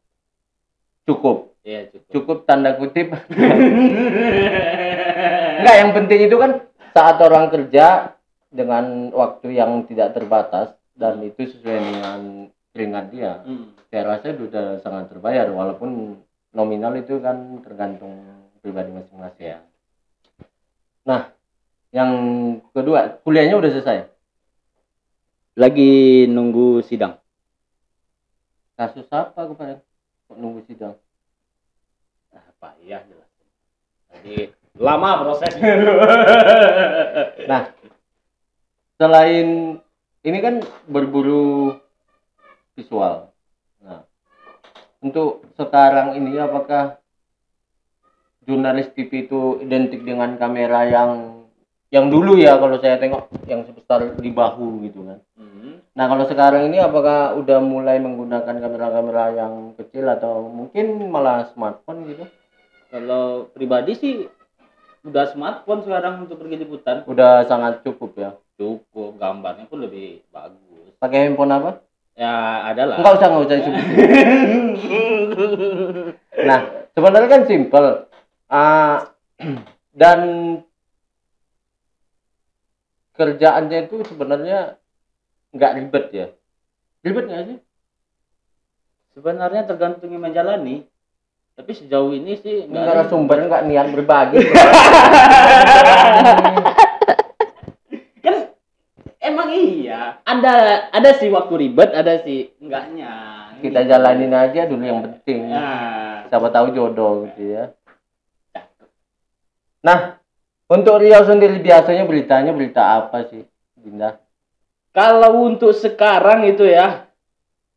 Cukup. 1.08 1.38
Iya, 1.68 1.92
cukup. 1.92 2.10
Cukup 2.16 2.38
tanda 2.48 2.80
kutip. 2.80 3.12
Enggak, 5.58 5.76
yang 5.84 5.92
penting 5.92 6.32
itu 6.32 6.36
kan 6.40 6.64
saat 6.98 7.22
orang 7.22 7.54
kerja 7.54 8.18
dengan 8.50 9.14
waktu 9.14 9.54
yang 9.54 9.86
tidak 9.86 10.18
terbatas 10.18 10.74
dan 10.98 11.22
itu 11.22 11.46
sesuai 11.46 11.78
dengan 11.78 12.20
keringat 12.74 13.06
dia. 13.14 13.46
Hmm. 13.46 13.78
Saya 13.94 14.18
rasa 14.18 14.34
sudah 14.34 14.82
sangat 14.82 15.14
terbayar 15.14 15.46
walaupun 15.54 16.18
nominal 16.58 16.98
itu 16.98 17.22
kan 17.22 17.62
tergantung 17.62 18.18
pribadi 18.66 18.90
masing-masing 18.90 19.46
ya. 19.46 19.60
Nah, 21.06 21.30
yang 21.94 22.12
kedua, 22.74 23.22
kuliahnya 23.22 23.62
udah 23.62 23.72
selesai. 23.78 24.10
Lagi 25.54 26.26
nunggu 26.26 26.82
sidang. 26.82 27.22
Kasus 28.74 29.06
apa 29.14 29.46
kemarin? 29.54 29.86
Kok 30.26 30.38
nunggu 30.42 30.66
sidang? 30.66 30.98
Ah, 32.34 32.50
payah 32.58 33.06
jelas. 33.06 33.30
Jadi 34.18 34.50
lama 34.78 35.10
prosesnya. 35.26 35.74
Nah, 37.48 37.72
selain 39.00 39.80
ini 40.28 40.40
kan 40.44 40.60
berburu 40.84 41.80
visual. 42.76 43.32
Nah, 43.80 44.04
untuk 45.00 45.48
sekarang 45.56 46.20
ini 46.20 46.36
apakah 46.36 47.00
jurnalis 48.44 48.92
TV 48.92 49.32
itu 49.32 49.64
identik 49.64 50.04
dengan 50.04 50.36
kamera 50.36 50.84
yang 50.92 51.12
yang 51.88 52.12
dulu 52.12 52.36
ya 52.36 52.60
kalau 52.60 52.76
saya 52.84 53.00
tengok 53.00 53.32
yang 53.48 53.64
sebesar 53.64 54.20
di 54.20 54.28
bahu 54.28 54.84
gitu 54.84 55.08
kan. 55.08 55.20
Hmm. 55.40 55.80
Nah, 55.96 56.06
kalau 56.12 56.28
sekarang 56.28 56.68
ini 56.68 56.84
apakah 56.84 57.40
udah 57.40 57.64
mulai 57.64 58.04
menggunakan 58.04 58.60
kamera-kamera 58.60 59.32
yang 59.32 59.72
kecil 59.80 60.04
atau 60.12 60.52
mungkin 60.52 61.00
malah 61.08 61.48
smartphone 61.56 62.12
gitu? 62.12 62.28
Kalau 62.92 63.48
pribadi 63.56 63.96
sih 63.96 64.16
udah 65.08 65.24
smartphone 65.32 65.82
sekarang 65.88 66.28
untuk 66.28 66.44
pergi 66.44 66.68
liputan. 66.68 67.08
Udah 67.08 67.48
sangat 67.48 67.88
cukup 67.88 68.12
ya. 68.20 68.36
Cukup 68.60 69.16
gambarnya 69.16 69.72
pun 69.72 69.80
lebih 69.80 70.28
bagus. 70.30 70.92
Pakai 71.00 71.32
handphone 71.32 71.56
apa? 71.56 71.72
Ya 72.18 72.66
ada 72.68 72.84
lah. 72.84 72.98
Enggak 73.00 73.16
usah, 73.22 73.28
enggak 73.32 73.46
usah 73.46 73.56
disebut. 73.56 73.86
Nah, 76.38 76.60
sebenarnya 76.94 77.30
kan 77.34 77.44
simple. 77.50 77.90
Ah, 78.48 79.10
dan 80.00 80.20
kerjaannya 83.18 83.90
itu 83.90 84.06
sebenarnya 84.06 84.78
nggak 85.52 85.74
ribet 85.82 86.06
ya. 86.14 86.28
Ribet 87.02 87.26
nggak 87.26 87.44
sih? 87.50 87.58
Sebenarnya 89.18 89.66
tergantung 89.66 90.14
yang 90.14 90.22
menjalani. 90.22 90.86
Tapi 91.58 91.72
sejauh 91.74 92.14
ini 92.14 92.38
sih 92.38 92.70
Nggak 92.70 92.86
ada. 92.86 93.10
sumber 93.10 93.42
nggak 93.44 93.66
niat 93.66 93.88
berbagi. 93.90 94.38
Kan 98.22 98.36
emang 99.20 99.50
iya. 99.52 100.22
Ada 100.22 100.54
ada 100.94 101.10
sih 101.18 101.28
waktu 101.28 101.54
ribet, 101.58 101.92
ada 101.92 102.22
sih 102.22 102.54
enggaknya. 102.62 103.12
Kita 103.58 103.82
jalanin 103.84 104.30
aja 104.32 104.70
dulu 104.70 104.84
yang 104.86 105.02
penting. 105.02 105.50
Nah, 105.50 106.30
Siapa 106.30 106.54
tahu 106.54 106.78
jodoh 106.78 107.26
gitu 107.26 107.58
ya. 107.58 107.74
Nah, 109.82 110.22
untuk 110.68 111.02
Riau 111.02 111.26
sendiri 111.26 111.58
biasanya 111.58 112.04
beritanya 112.04 112.52
berita 112.52 112.84
apa 113.00 113.26
sih, 113.26 113.42
Dinda? 113.74 114.20
kalau 114.92 115.46
untuk 115.46 115.78
sekarang 115.78 116.42
itu 116.50 116.66
ya 116.66 117.06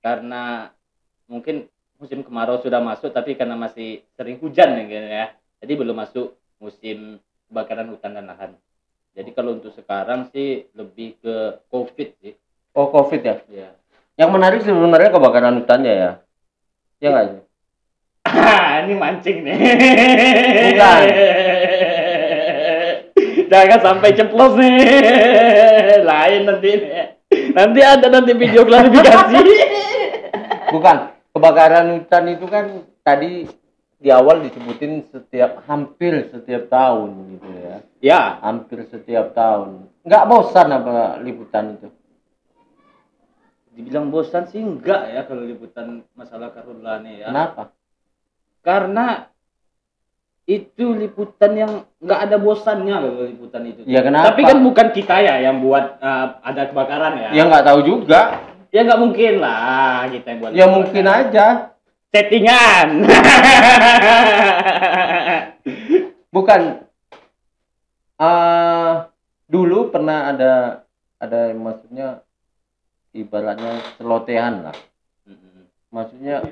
karena 0.00 0.72
mungkin 1.28 1.68
musim 2.00 2.24
kemarau 2.24 2.56
sudah 2.64 2.80
masuk 2.80 3.12
tapi 3.12 3.36
karena 3.36 3.60
masih 3.60 4.00
sering 4.16 4.40
hujan 4.40 4.72
ya, 4.72 4.82
gitu 4.88 5.08
ya. 5.12 5.26
Jadi 5.60 5.72
belum 5.76 5.96
masuk 6.00 6.32
musim 6.56 7.20
kebakaran 7.52 7.92
hutan 7.92 8.16
dan 8.16 8.24
lahan. 8.24 8.56
Jadi 9.12 9.36
kalau 9.36 9.60
untuk 9.60 9.76
sekarang 9.76 10.32
sih 10.32 10.64
lebih 10.72 11.20
ke 11.20 11.60
COVID 11.68 12.08
sih. 12.24 12.32
Oh, 12.72 12.88
Covid 12.88 13.20
ya. 13.20 13.36
Ya. 13.52 13.68
Yang 14.16 14.30
menarik 14.32 14.60
sebenarnya 14.64 15.12
kebakaran 15.12 15.60
hutannya 15.60 15.92
ya. 15.92 16.10
Ya 17.04 17.08
nggak 17.12 17.26
sih? 17.28 17.42
ini 18.88 18.94
mancing 18.96 19.38
nih. 19.44 19.56
Bukan. 20.72 21.00
Jangan 23.50 23.80
sampai 23.84 24.10
ceplos 24.16 24.56
nih. 24.56 24.72
Lain 26.00 26.40
nanti 26.48 26.68
nih. 26.80 27.04
Nanti 27.52 27.80
ada 27.84 28.06
nanti 28.08 28.32
video 28.32 28.64
klarifikasi. 28.64 29.36
Bukan. 30.72 31.19
Kebakaran 31.30 31.86
hutan 32.00 32.24
itu 32.30 32.46
kan 32.50 32.66
tadi 33.06 33.46
di 34.00 34.08
awal 34.08 34.42
disebutin 34.42 35.06
setiap 35.12 35.62
hampir 35.68 36.26
setiap 36.32 36.66
tahun 36.72 37.10
gitu 37.36 37.48
ya. 37.52 37.76
ya, 38.00 38.20
Hampir 38.42 38.88
setiap 38.88 39.36
tahun. 39.36 39.86
Nggak 40.02 40.26
bosan 40.26 40.68
apa 40.72 41.20
liputan 41.20 41.76
itu? 41.78 41.88
dibilang 43.80 44.12
bosan 44.12 44.44
sih 44.50 44.60
enggak 44.60 45.08
ya 45.08 45.24
kalau 45.24 45.46
liputan 45.46 46.04
masalah 46.12 46.52
karhutla 46.52 47.00
nih 47.00 47.24
ya. 47.24 47.26
Kenapa? 47.32 47.62
Karena 48.60 49.06
itu 50.44 50.92
liputan 50.92 51.52
yang 51.56 51.72
nggak 52.02 52.20
ada 52.28 52.36
bosannya 52.36 52.96
kalau 52.98 53.24
liputan 53.24 53.62
itu. 53.70 53.80
Ya 53.88 54.04
kenapa? 54.04 54.34
Tapi 54.34 54.42
kan 54.44 54.58
bukan 54.60 54.86
kita 54.92 55.16
ya 55.22 55.34
yang 55.40 55.64
buat 55.64 56.02
uh, 56.02 56.42
ada 56.42 56.62
kebakaran 56.68 57.12
ya. 57.16 57.30
Ya 57.32 57.42
nggak 57.48 57.64
tahu 57.64 57.80
juga. 57.86 58.49
Ya 58.70 58.86
nggak 58.86 59.00
mungkin 59.02 59.32
lah 59.42 60.06
kita 60.10 60.26
yang 60.30 60.38
buat. 60.38 60.50
Ya 60.50 60.54
kebakaran. 60.54 60.74
mungkin 60.74 61.04
aja. 61.06 61.46
Settingan. 62.10 62.88
Bukan. 66.34 66.62
eh 68.20 68.92
dulu 69.48 69.88
pernah 69.88 70.28
ada 70.28 70.52
ada 71.16 71.56
maksudnya 71.56 72.20
ibaratnya 73.16 73.80
celotehan 73.96 74.68
lah. 74.68 74.76
Maksudnya 75.90 76.44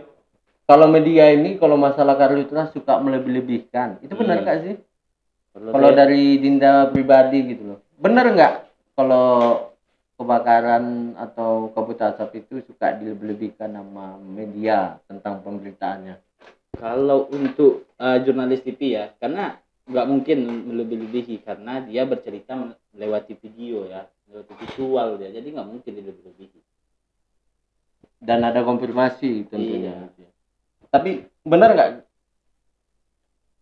kalau 0.65 0.89
media 0.89 1.29
ini 1.31 1.61
kalau 1.61 1.77
masalah 1.77 2.17
karhutla 2.17 2.73
suka 2.73 2.97
melebih-lebihkan. 2.99 4.01
Itu 4.01 4.17
benar 4.17 4.41
Hmm. 4.41 4.45
nggak 4.49 4.59
sih? 4.65 4.75
Kalau 5.55 5.91
dari 5.93 6.41
Dinda 6.41 6.89
pribadi 6.89 7.53
gitu 7.53 7.77
loh. 7.77 7.79
Benar 8.01 8.33
nggak 8.33 8.53
kalau 8.97 9.68
kebakaran 10.19 11.15
atau 11.15 11.71
kabut 11.73 12.03
asap 12.03 12.43
itu 12.43 12.61
suka 12.67 12.99
dilebih-lebihkan 12.99 13.71
sama 13.71 14.19
media 14.19 14.99
tentang 15.07 15.41
pemberitaannya? 15.47 16.19
kalau 16.79 17.27
untuk 17.35 17.91
uh, 17.99 18.19
jurnalis 18.23 18.63
TV 18.63 18.95
ya, 18.95 19.11
karena 19.19 19.59
nggak 19.89 20.07
mungkin 20.07 20.39
melebih-lebihi 20.69 21.43
karena 21.43 21.83
dia 21.83 22.07
bercerita 22.07 22.55
melewati 22.95 23.35
video 23.41 23.89
ya, 23.89 24.07
melewati 24.29 24.55
visual 24.63 25.09
dia, 25.19 25.29
jadi 25.35 25.49
nggak 25.49 25.69
mungkin 25.69 25.93
dilebih-lebihi. 25.93 26.61
dan 28.19 28.43
ada 28.43 28.67
konfirmasi 28.67 29.47
tentunya. 29.47 30.11
Iya. 30.19 30.31
Tapi 30.91 31.23
benar 31.47 31.71
nggak 31.71 31.91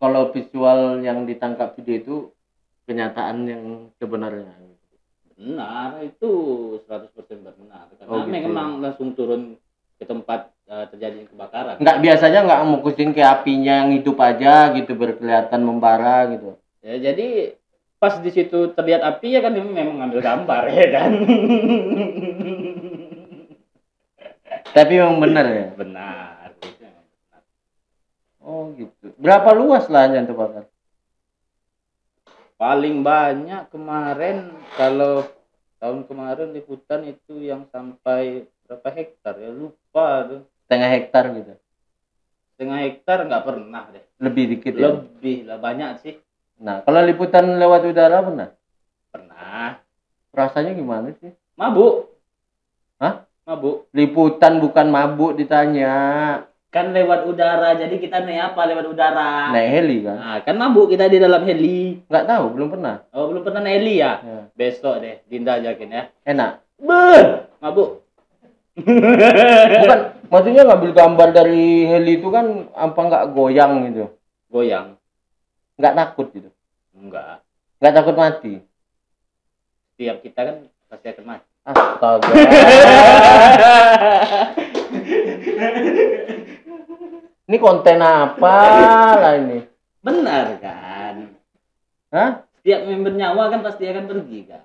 kalau 0.01 0.33
visual 0.33 1.05
yang 1.05 1.29
ditangkap 1.29 1.77
video 1.77 1.95
itu 2.01 2.17
kenyataan 2.89 3.45
yang 3.45 3.65
sebenarnya? 4.01 4.49
Benar, 5.37 6.01
itu 6.01 6.31
100% 6.89 7.13
benar. 7.45 7.93
Karena 7.93 8.09
Oh, 8.09 8.25
gitu. 8.25 8.33
memang 8.33 8.81
langsung 8.81 9.13
turun 9.13 9.61
ke 9.97 10.05
tempat 10.09 10.49
uh, 10.65 10.89
terjadi 10.89 11.29
kebakaran. 11.29 11.77
Nggak 11.77 11.99
biasanya 12.01 12.41
nggak 12.45 12.63
fokusin 12.73 13.13
ke 13.13 13.21
apinya 13.21 13.85
yang 13.85 13.93
hidup 13.93 14.17
aja 14.17 14.73
gitu 14.73 14.97
berkelihatan 14.97 15.61
membara 15.61 16.25
gitu. 16.33 16.57
Ya, 16.81 17.13
jadi 17.13 17.57
pas 17.97 18.17
di 18.21 18.29
situ 18.29 18.73
terlihat 18.73 19.01
api 19.01 19.37
ya 19.37 19.41
kan 19.41 19.53
memang 19.53 19.73
memang 19.73 19.97
ngambil 20.05 20.21
gambar 20.25 20.63
ya 20.77 20.87
kan. 20.89 21.11
Tapi 24.73 24.93
memang 25.01 25.19
benar 25.21 25.47
ya. 25.49 25.67
benar. 25.77 26.33
Oh 28.41 28.71
gitu. 28.73 29.11
Berapa 29.19 29.51
luas 29.53 29.89
lahan 29.91 30.23
yang 30.23 30.27
terbakar? 30.29 30.71
Paling 32.57 33.05
banyak 33.05 33.69
kemarin 33.69 34.49
kalau 34.81 35.29
tahun 35.77 36.09
kemarin 36.09 36.57
liputan 36.57 37.05
itu 37.05 37.37
yang 37.45 37.69
sampai 37.69 38.49
berapa 38.65 38.89
hektar 38.97 39.37
ya 39.37 39.53
lupa 39.53 40.25
tuh. 40.25 40.41
Setengah 40.65 40.91
hektar 40.97 41.25
gitu. 41.37 41.53
Setengah 42.57 42.79
hektar 42.89 43.19
nggak 43.29 43.45
pernah 43.45 43.85
deh. 43.93 44.05
Lebih 44.25 44.45
dikit 44.57 44.73
ya. 44.73 44.89
Lebih 44.89 45.45
lah 45.45 45.61
banyak 45.61 45.91
sih. 46.01 46.17
Nah, 46.57 46.81
kalau 46.81 47.05
liputan 47.05 47.61
lewat 47.61 47.85
udara 47.85 48.25
pernah? 48.25 48.49
Pernah. 49.13 49.77
Rasanya 50.33 50.73
gimana 50.73 51.13
sih? 51.21 51.37
Mabuk. 51.61 52.09
Hah? 52.97 53.29
Mabuk. 53.45 53.93
Liputan 53.93 54.65
bukan 54.65 54.89
mabuk 54.89 55.37
ditanya. 55.37 55.93
Kan 56.77 56.93
lewat 56.93 57.25
udara, 57.25 57.73
jadi 57.73 57.97
kita 57.97 58.21
naik 58.21 58.53
apa 58.53 58.69
lewat 58.69 58.85
udara? 58.93 59.49
Naik 59.49 59.81
heli 59.81 60.05
kan? 60.05 60.17
Nah, 60.21 60.39
kan 60.45 60.61
mabuk 60.61 60.93
kita 60.93 61.09
di 61.09 61.17
dalam 61.17 61.41
heli. 61.49 62.05
Nggak 62.05 62.29
tahu, 62.29 62.53
belum 62.53 62.69
pernah. 62.69 63.01
Oh, 63.17 63.33
belum 63.33 63.49
pernah 63.49 63.65
naik 63.65 63.81
heli 63.81 64.05
ya? 64.05 64.21
Ya. 64.21 64.53
Besok 64.53 65.01
deh, 65.01 65.25
Dinda 65.25 65.57
ajakin 65.57 65.89
ya. 65.89 66.13
Enak. 66.29 66.61
Beuh, 66.77 67.49
mabuk. 67.65 68.05
Bukan, 69.81 70.01
maksudnya 70.29 70.69
ngambil 70.69 70.93
gambar 70.93 71.29
dari 71.33 71.89
heli 71.89 72.21
itu 72.21 72.29
kan 72.29 72.69
apa 72.77 73.01
nggak 73.09 73.33
goyang 73.33 73.73
gitu. 73.89 74.13
Goyang. 74.53 75.01
Nggak 75.81 75.97
takut 75.97 76.29
gitu. 76.37 76.53
Enggak. 76.93 77.41
Nggak 77.81 77.95
takut 77.97 78.21
mati. 78.21 78.61
Setiap 79.97 80.21
kita 80.21 80.41
kan 80.45 80.57
pasti 80.93 81.09
akan 81.09 81.25
mati. 81.25 81.49
Astaga. 81.65 82.29
ini 87.47 87.57
konten 87.57 88.03
apa 88.03 88.55
lah 89.17 89.33
ini? 89.37 89.63
Benar 90.03 90.59
kan? 90.59 91.15
Hah? 92.11 92.31
Setiap 92.59 92.81
member 92.85 93.15
nyawa 93.15 93.49
kan 93.49 93.63
pasti 93.63 93.87
akan 93.87 94.05
pergi 94.05 94.41
kan? 94.45 94.63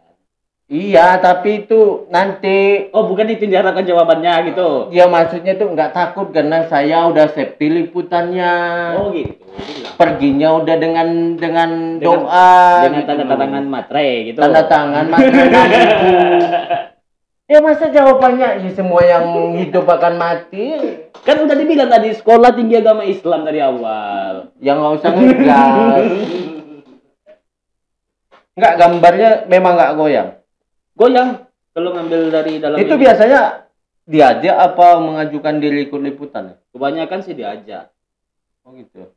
Iya, 0.66 1.20
tapi 1.20 1.62
itu 1.62 2.08
nanti 2.08 2.88
Oh, 2.90 3.04
bukan 3.06 3.28
itu 3.28 3.44
yang 3.44 3.60
diharapkan 3.60 3.84
jawabannya 3.84 4.34
gitu. 4.50 4.88
ya 4.90 5.06
maksudnya 5.06 5.54
tuh 5.54 5.68
nggak 5.70 5.92
takut 5.92 6.32
karena 6.32 6.64
saya 6.66 7.06
udah 7.06 7.30
safety 7.30 7.70
liputannya. 7.70 8.54
Oh, 8.96 9.12
gitu. 9.12 9.36
Perginya 9.94 10.58
udah 10.58 10.76
dengan 10.76 11.36
dengan, 11.36 12.00
Dengan- 12.00 12.24
doa 12.26 12.56
Dengan 12.82 12.98
gitu 12.98 13.10
tanda 13.14 13.36
tangan 13.36 13.64
materai 13.68 14.12
gitu. 14.26 14.40
tanda 14.40 14.64
tangan 14.74 15.06
ibu. 15.12 16.14
Ya 17.52 17.60
masa 17.60 17.92
jawabannya 17.92 18.64
ya 18.64 18.72
semua 18.72 19.04
yang 19.04 19.60
hidup 19.60 19.84
akan 19.84 20.16
mati? 20.16 20.72
Kan 21.28 21.44
udah 21.44 21.52
dibilang 21.52 21.92
tadi 21.92 22.16
sekolah 22.16 22.56
tinggi 22.56 22.80
agama 22.80 23.04
Islam 23.04 23.44
dari 23.44 23.60
awal. 23.60 24.56
Yang 24.64 24.78
nggak 24.80 24.94
usah 24.96 25.12
ngegas. 25.12 26.06
Nggak 28.56 28.74
gambarnya 28.80 29.30
memang 29.52 29.76
nggak 29.76 29.94
goyang. 30.00 30.30
Goyang 30.96 31.30
kalau 31.76 31.92
ngambil 31.92 32.32
dari 32.32 32.64
dalam 32.64 32.80
Itu 32.80 32.96
ini. 32.96 33.04
biasanya 33.04 33.68
diajak 34.08 34.56
apa 34.56 34.88
mengajukan 35.04 35.56
diri 35.60 35.92
ikut 35.92 36.00
liputan? 36.00 36.56
ya? 36.56 36.58
Kebanyakan 36.72 37.20
sih 37.20 37.36
diajak. 37.36 37.92
Oh 38.64 38.72
gitu. 38.80 39.12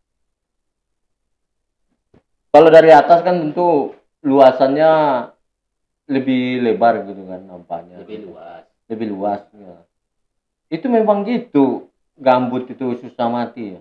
Kalau 2.50 2.66
dari 2.66 2.90
atas 2.90 3.22
kan 3.22 3.46
tentu 3.46 3.94
luasannya 4.26 4.90
lebih 6.04 6.60
lebar 6.60 7.08
gitu 7.08 7.24
kan 7.24 7.40
nampaknya. 7.44 8.04
Lebih 8.04 8.28
luas. 8.28 8.64
Lebih 8.88 9.06
luas. 9.08 9.40
ya. 9.52 9.76
Itu 10.68 10.86
memang 10.88 11.24
gitu. 11.24 11.88
Gambut 12.14 12.70
itu 12.70 12.94
susah 13.02 13.26
mati 13.26 13.74
ya. 13.74 13.80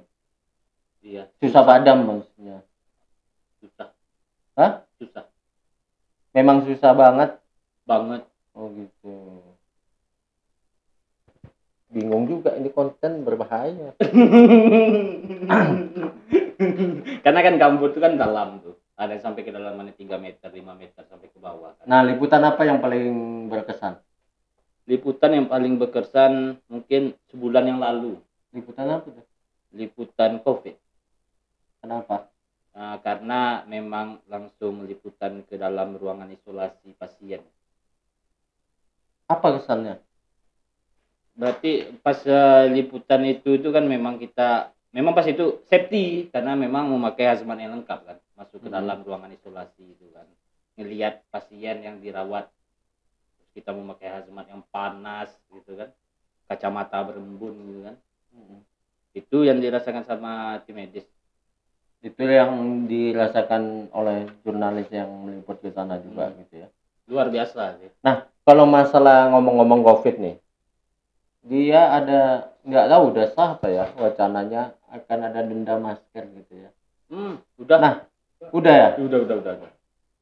Iya, 1.03 1.23
Susah 1.37 1.61
padam 1.67 2.07
maksudnya. 2.07 2.63
susah. 3.59 3.91
Hah? 4.55 4.87
Susah 4.97 5.27
Memang 6.33 6.65
susah 6.65 6.91
banget. 6.95 7.31
banget. 7.83 8.23
Oh 8.55 8.71
gitu. 8.71 9.43
Bingung 11.93 12.25
juga 12.25 12.57
ini 12.57 12.73
konten 12.73 13.21
berbahaya. 13.21 13.93
Karena 17.23 17.39
kan 17.43 17.55
gambut 17.59 17.91
itu 17.93 17.99
kan 18.01 18.17
dalam 18.17 18.59
tuh. 18.63 18.75
Ada 18.93 19.17
yang 19.17 19.23
sampai 19.25 19.41
ke 19.41 19.49
dalamannya 19.49 19.95
3 19.97 20.21
meter, 20.21 20.49
5 20.53 20.73
meter 20.77 21.01
sampai 21.09 21.27
ke 21.27 21.39
bawah. 21.41 21.73
kan. 21.77 21.85
Nah, 21.89 22.05
liputan 22.05 22.41
apa 22.45 22.61
yang 22.61 22.77
paling 22.77 23.09
berkesan? 23.49 23.97
Liputan 24.85 25.31
yang 25.33 25.47
paling 25.49 25.81
berkesan 25.81 26.61
mungkin 26.69 27.17
sebulan 27.33 27.65
yang 27.73 27.79
lalu. 27.81 28.21
Liputan 28.53 28.87
apa 28.93 29.09
tuh? 29.09 29.25
Liputan 29.73 30.37
COVID. 30.45 30.75
Kenapa? 31.81 32.29
Nah, 32.77 33.01
karena 33.01 33.65
memang 33.65 34.21
langsung 34.29 34.85
liputan 34.85 35.41
ke 35.49 35.57
dalam 35.57 35.97
ruangan 35.97 36.29
isolasi 36.29 36.93
pasien. 36.93 37.41
Apa 39.25 39.57
kesannya? 39.57 39.97
berarti 41.33 41.89
pas 42.05 42.17
eh, 42.25 42.63
liputan 42.69 43.25
itu 43.25 43.57
itu 43.57 43.69
kan 43.73 43.81
memang 43.81 44.21
kita 44.21 44.69
memang 44.93 45.17
pas 45.17 45.25
itu 45.25 45.65
safety 45.65 46.29
karena 46.29 46.53
memang 46.53 46.85
memakai 46.93 47.25
hazmat 47.25 47.57
yang 47.57 47.73
lengkap 47.81 47.99
kan 48.05 48.17
masuk 48.33 48.59
ke 48.59 48.69
Hmm. 48.69 48.75
dalam 48.81 48.97
ruangan 49.05 49.31
isolasi 49.31 49.93
itu 49.93 50.09
kan. 50.09 50.25
Ngelihat 50.79 51.21
pasien 51.29 51.81
yang 51.81 52.01
dirawat 52.01 52.49
Terus 53.37 53.49
kita 53.53 53.71
memakai 53.73 54.09
hazmat 54.09 54.49
yang 54.49 54.63
panas 54.69 55.29
gitu 55.53 55.77
kan. 55.77 55.89
Kacamata 56.49 57.01
berembun 57.05 57.53
gitu 57.53 57.81
kan. 57.85 57.95
Itu 59.13 59.45
yang 59.45 59.61
dirasakan 59.61 60.01
sama 60.03 60.57
tim 60.65 60.81
medis. 60.81 61.05
Itu 62.01 62.25
yang 62.25 62.89
dirasakan 62.89 63.93
oleh 63.93 64.25
jurnalis 64.41 64.89
yang 64.89 65.07
meliput 65.23 65.61
ke 65.61 65.69
sana 65.69 66.01
juga 66.01 66.33
Hmm. 66.33 66.41
gitu 66.41 66.65
ya. 66.65 66.67
Luar 67.07 67.29
biasa 67.29 67.77
sih. 67.77 67.91
Kalau 68.43 68.65
masalah 68.67 69.29
ngomong-ngomong 69.31 69.85
covid 69.85 70.17
nih 70.19 70.35
dia 71.43 71.91
ada 71.91 72.51
nggak 72.63 72.87
tahu 72.87 73.03
udah 73.11 73.25
sah 73.35 73.49
apa 73.59 73.67
ya 73.67 73.85
wacananya 73.99 74.71
akan 74.87 75.19
ada 75.27 75.43
denda 75.43 75.75
masker 75.75 76.23
gitu 76.39 76.53
ya. 76.55 76.69
Hmm, 77.11 77.35
udah. 77.59 77.77
Nah. 77.79 77.95
Udah 78.51 78.73
ya? 78.73 78.89
Udah 78.99 79.19
udah 79.23 79.35
udah, 79.39 79.53
udah. 79.61 79.71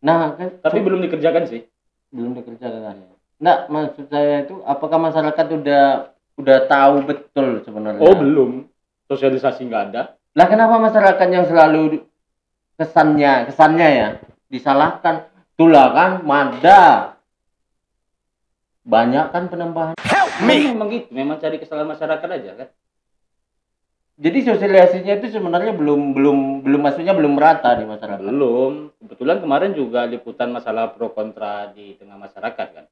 nah 0.02 0.34
kan 0.38 0.50
tapi 0.62 0.78
belum 0.84 1.02
dikerjakan 1.08 1.50
sih. 1.50 1.66
Belum 2.12 2.38
dikerjakan 2.38 3.10
nggak 3.42 3.60
maksud 3.74 4.06
saya 4.14 4.46
itu 4.46 4.62
apakah 4.70 5.02
masyarakat 5.02 5.46
udah 5.50 6.14
udah 6.38 6.58
tahu 6.70 6.96
betul 7.10 7.66
sebenarnya? 7.66 8.02
Oh 8.06 8.14
belum. 8.14 8.70
Sosialisasi 9.10 9.66
nggak 9.66 9.84
ada. 9.92 10.14
Lah 10.38 10.46
kenapa 10.46 10.78
masyarakat 10.78 11.28
yang 11.34 11.50
selalu 11.50 12.06
kesannya 12.78 13.50
kesannya 13.50 13.88
ya 13.90 14.08
disalahkan? 14.52 15.26
Itulah 15.58 15.90
kan 15.94 16.12
mada. 16.22 17.18
Banyak 18.86 19.34
kan 19.34 19.50
penambahan 19.50 19.98
memang 20.42 20.88
gitu 20.90 21.08
memang 21.14 21.38
cari 21.38 21.58
kesalahan 21.62 21.90
masyarakat 21.94 22.30
aja 22.30 22.52
kan 22.58 22.68
jadi 24.18 24.40
sosialisasinya 24.44 25.14
itu 25.22 25.40
sebenarnya 25.40 25.72
belum 25.76 26.12
belum 26.12 26.38
belum 26.68 26.82
maksudnya 26.84 27.16
belum 27.16 27.38
merata 27.38 27.80
di 27.80 27.88
masyarakat? 27.88 28.26
Belum. 28.26 28.92
Kebetulan 29.00 29.38
kemarin 29.40 29.72
juga 29.72 30.04
liputan 30.10 30.52
masalah 30.52 30.92
pro 30.92 31.16
kontra 31.16 31.72
di 31.72 31.96
tengah 31.96 32.20
masyarakat 32.20 32.68
kan? 32.76 32.86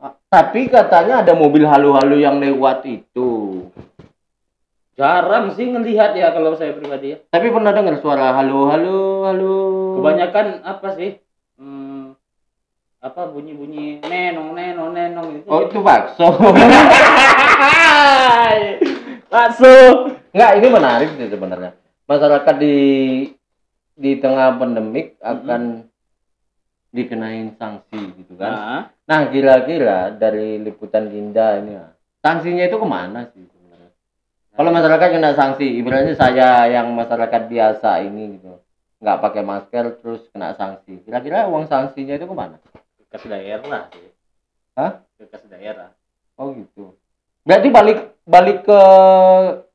Ah, 0.00 0.16
tapi 0.32 0.70
katanya 0.70 1.20
ada 1.20 1.36
mobil 1.36 1.66
halu-halu 1.66 2.22
yang 2.22 2.40
lewat 2.40 2.86
itu. 2.88 3.66
Jarang 4.96 5.56
sih 5.56 5.64
ngelihat 5.64 6.16
ya 6.16 6.32
kalau 6.32 6.56
saya 6.56 6.76
pribadi 6.76 7.14
ya. 7.14 7.18
Tapi 7.28 7.48
pernah 7.48 7.72
dengar 7.72 8.00
suara 8.00 8.36
halo 8.36 8.68
halo 8.68 8.98
kebanyakan 10.00 10.64
apa 10.64 10.88
sih? 10.96 11.20
Hmm, 11.60 12.16
apa 13.00 13.32
bunyi-bunyi 13.32 14.04
nenong 14.04 14.52
nenong 14.52 14.92
nenong 14.92 15.40
gitu 15.40 15.48
oh 15.48 15.64
itu 15.64 15.80
bakso 15.80 16.28
bakso 19.30 19.72
Enggak, 20.30 20.52
ini 20.62 20.68
menarik 20.70 21.08
sih 21.18 21.26
sebenarnya. 21.26 21.74
Masyarakat 22.06 22.54
di 22.62 22.78
di 23.98 24.12
tengah 24.22 24.54
pandemik 24.58 25.18
akan 25.18 25.90
dikenain 26.94 27.54
sanksi 27.58 27.98
gitu 28.18 28.38
kan. 28.38 28.50
nah, 28.54 28.82
Nah, 29.10 29.20
kira-kira 29.26 30.14
dari 30.14 30.62
liputan 30.62 31.10
Ginda 31.10 31.58
ini 31.58 31.74
ya, 31.74 31.90
sanksinya 32.22 32.62
itu 32.62 32.78
ke 32.78 32.86
mana 32.86 33.26
sih 33.34 33.42
sebenarnya? 33.42 33.90
Kalau 34.54 34.70
masyarakat 34.70 35.08
kena 35.18 35.32
sanksi, 35.34 35.66
ibaratnya 35.82 36.14
saya 36.14 36.70
yang 36.70 36.94
masyarakat 36.94 37.42
biasa 37.50 38.06
ini 38.06 38.38
gitu, 38.38 38.54
nggak 39.02 39.18
pakai 39.18 39.42
masker 39.42 39.84
terus 39.98 40.30
kena 40.30 40.54
sanksi. 40.54 41.02
Kira-kira 41.02 41.50
uang 41.50 41.66
sanksinya 41.66 42.14
itu 42.14 42.26
ke 42.26 42.34
mana? 42.34 42.58
kas 43.10 43.26
daerah 43.26 43.90
sih 43.90 44.06
Hah? 44.78 45.02
ke 45.18 45.26
daerah 45.50 45.90
Oh 46.38 46.54
gitu. 46.54 46.94
Berarti 47.42 47.68
balik 47.68 47.98
balik 48.30 48.62
ke 48.62 48.80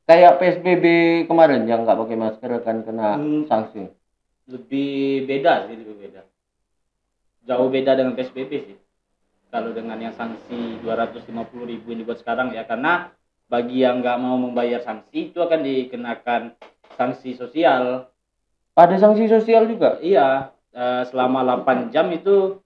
kayak 0.05 0.39
PSBB 0.39 0.85
kemarin 1.25 1.67
yang 1.67 1.83
nggak 1.83 1.97
pakai 1.97 2.15
masker 2.15 2.51
akan 2.55 2.77
kena 2.81 3.09
Hmm. 3.15 3.43
sanksi. 3.45 3.91
lebih 4.45 5.25
beda 5.25 5.65
sih 5.65 5.75
lebih 5.75 5.97
beda 5.99 6.21
jauh 7.43 7.65
beda 7.67 7.91
dengan 7.93 8.13
PSBB 8.13 8.51
sih 8.61 8.77
kalau 9.49 9.73
dengan 9.73 9.97
yang 9.97 10.13
sanksi 10.13 10.77
250 10.79 11.25
ribu 11.65 11.89
yang 11.89 11.99
dibuat 11.99 12.21
sekarang 12.21 12.53
ya 12.53 12.61
karena 12.63 13.09
bagi 13.45 13.81
yang 13.81 13.99
nggak 13.99 14.17
mau 14.17 14.37
membayar 14.37 14.79
sanksi 14.79 15.29
itu 15.29 15.41
akan 15.41 15.59
dikenakan 15.61 16.41
sanksi 16.93 17.33
sosial 17.33 18.05
Ada 18.75 18.99
sanksi 18.99 19.25
sosial 19.25 19.65
juga. 19.65 19.97
iya 19.99 20.51
eh, 20.69 21.03
selama 21.05 21.41
8 21.41 21.89
jam 21.89 22.05
itu 22.09 22.61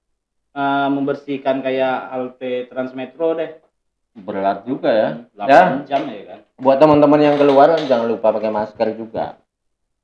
eh, 0.52 0.88
membersihkan 0.90 1.64
kayak 1.64 2.12
halte 2.12 2.68
Transmetro 2.68 3.40
deh 3.40 3.56
Berat 4.18 4.66
juga 4.66 4.90
ya. 4.90 5.10
8 5.38 5.86
jam 5.86 6.02
ya 6.10 6.24
kan 6.26 6.40
Buat 6.58 6.78
teman-teman 6.82 7.22
yang 7.22 7.38
keluar 7.38 7.78
jangan 7.86 8.10
lupa 8.10 8.34
pakai 8.34 8.52
masker 8.52 8.98
juga. 8.98 9.38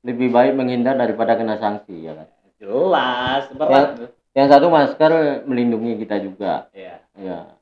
Lebih 0.06 0.30
baik 0.30 0.52
menghindar 0.54 0.94
daripada 0.94 1.34
kena 1.34 1.58
sanksi 1.58 2.06
ya 2.06 2.14
kan. 2.14 2.28
jelas 2.56 3.52
berat 3.52 3.88
Yang 4.32 4.48
satu 4.52 4.66
masker 4.72 5.12
melindungi 5.44 6.00
kita 6.00 6.16
juga. 6.22 6.70
ya 6.72 7.02
Ya. 7.16 7.56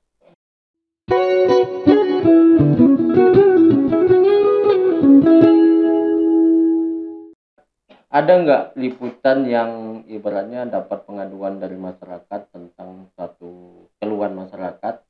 Ada 8.15 8.33
nggak 8.47 8.65
liputan 8.79 9.43
yang 9.51 9.71
ibaratnya 10.07 10.71
dapat 10.71 11.03
pengaduan 11.03 11.59
dari 11.59 11.75
masyarakat 11.75 12.47
tentang 12.55 13.11
satu 13.19 13.91
keluhan 13.99 14.39
masyarakat 14.39 15.03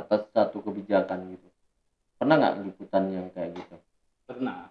atas 0.00 0.20
satu 0.32 0.58
kebijakan 0.64 1.36
gitu? 1.36 1.48
Pernah 2.18 2.34
nggak 2.40 2.54
liputan 2.66 3.04
yang 3.12 3.26
kayak 3.34 3.50
gitu? 3.58 3.76
pernah 4.26 4.70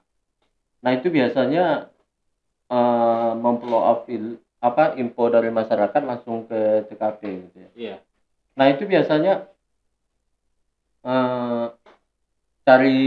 Nah 0.82 0.92
itu 0.98 1.08
biasanya 1.14 1.90
eh 2.72 3.32
mempelot 3.44 3.84
up 3.92 4.02
il- 4.10 4.42
apa 4.62 4.94
info 5.02 5.24
dari 5.34 5.50
masyarakat 5.50 6.02
langsung 6.06 6.46
ke 6.50 6.86
TKP 6.90 7.22
gitu 7.50 7.58
ya. 7.66 7.70
iya 7.76 7.96
Nah 8.58 8.68
itu 8.74 8.84
biasanya 8.86 9.34
eh 11.04 11.66
cari 12.68 12.98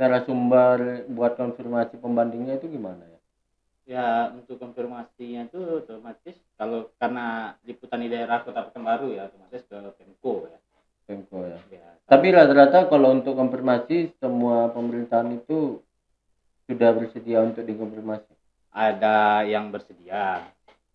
narasumber 0.00 1.06
buat 1.16 1.32
konfirmasi 1.38 1.94
pembandingnya 2.02 2.58
itu 2.58 2.66
gimana 2.76 3.02
ya? 3.06 3.18
ya 3.86 4.08
untuk 4.34 4.62
konfirmasinya 4.62 5.50
itu 5.50 5.58
otomatis 5.82 6.36
kalau 6.54 6.90
karena 6.98 7.58
liputan 7.66 8.02
di 8.02 8.08
daerah 8.10 8.42
kota 8.46 8.70
Pekanbaru 8.70 9.14
ya 9.14 9.26
otomatis 9.26 9.62
ke 9.66 9.76
Pemko 9.98 10.46
ya, 10.46 10.58
Ya. 11.12 11.58
ya 11.68 11.86
Tapi 12.08 12.26
rata-rata 12.32 12.88
kalau 12.88 13.12
untuk 13.12 13.36
konfirmasi 13.36 14.16
semua 14.16 14.72
pemerintahan 14.72 15.36
itu 15.36 15.84
sudah 16.68 16.90
bersedia 16.96 17.44
untuk 17.44 17.64
dikonfirmasi. 17.68 18.32
ada 18.72 19.44
yang 19.44 19.68
bersedia 19.68 20.48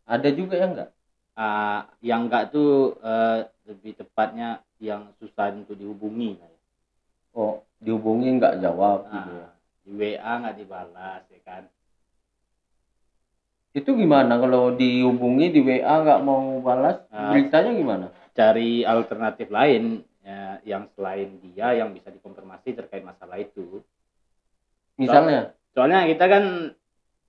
Ada 0.09 0.29
juga 0.33 0.57
yang 0.57 0.73
enggak? 0.73 0.91
Ah, 1.37 1.85
yang 2.01 2.25
enggak 2.25 2.49
tuh 2.49 2.97
eh, 2.97 3.45
lebih 3.69 3.93
tepatnya 4.01 4.65
yang 4.81 5.13
susah 5.21 5.53
untuk 5.53 5.77
dihubungi. 5.77 6.41
Oh 7.37 7.67
dihubungi 7.81 8.41
nggak 8.41 8.57
jawab 8.61 9.05
gitu 9.09 9.31
ya. 9.37 9.45
Nah, 9.45 9.51
di 9.85 9.91
WA 9.93 10.31
nggak 10.41 10.57
dibalas 10.57 11.21
ya 11.29 11.41
kan 11.45 11.63
Itu 13.77 13.93
gimana 13.93 14.41
kalau 14.41 14.73
dihubungi 14.73 15.53
di 15.53 15.61
WA 15.61 16.01
nggak 16.01 16.21
mau 16.25 16.57
balas? 16.65 17.05
Ah. 17.13 17.29
Beritanya 17.29 17.77
gimana? 17.77 18.05
Cari 18.37 18.85
alternatif 18.85 19.49
lain 19.49 19.83
ya, 20.21 20.61
yang 20.63 20.85
selain 20.93 21.41
dia 21.41 21.73
yang 21.73 21.89
bisa 21.89 22.07
dikonfirmasi 22.07 22.77
terkait 22.77 23.01
masalah 23.01 23.35
itu 23.35 23.81
Misalnya? 24.95 25.53
soalnya 25.73 26.05
kita 26.05 26.25
kan 26.25 26.43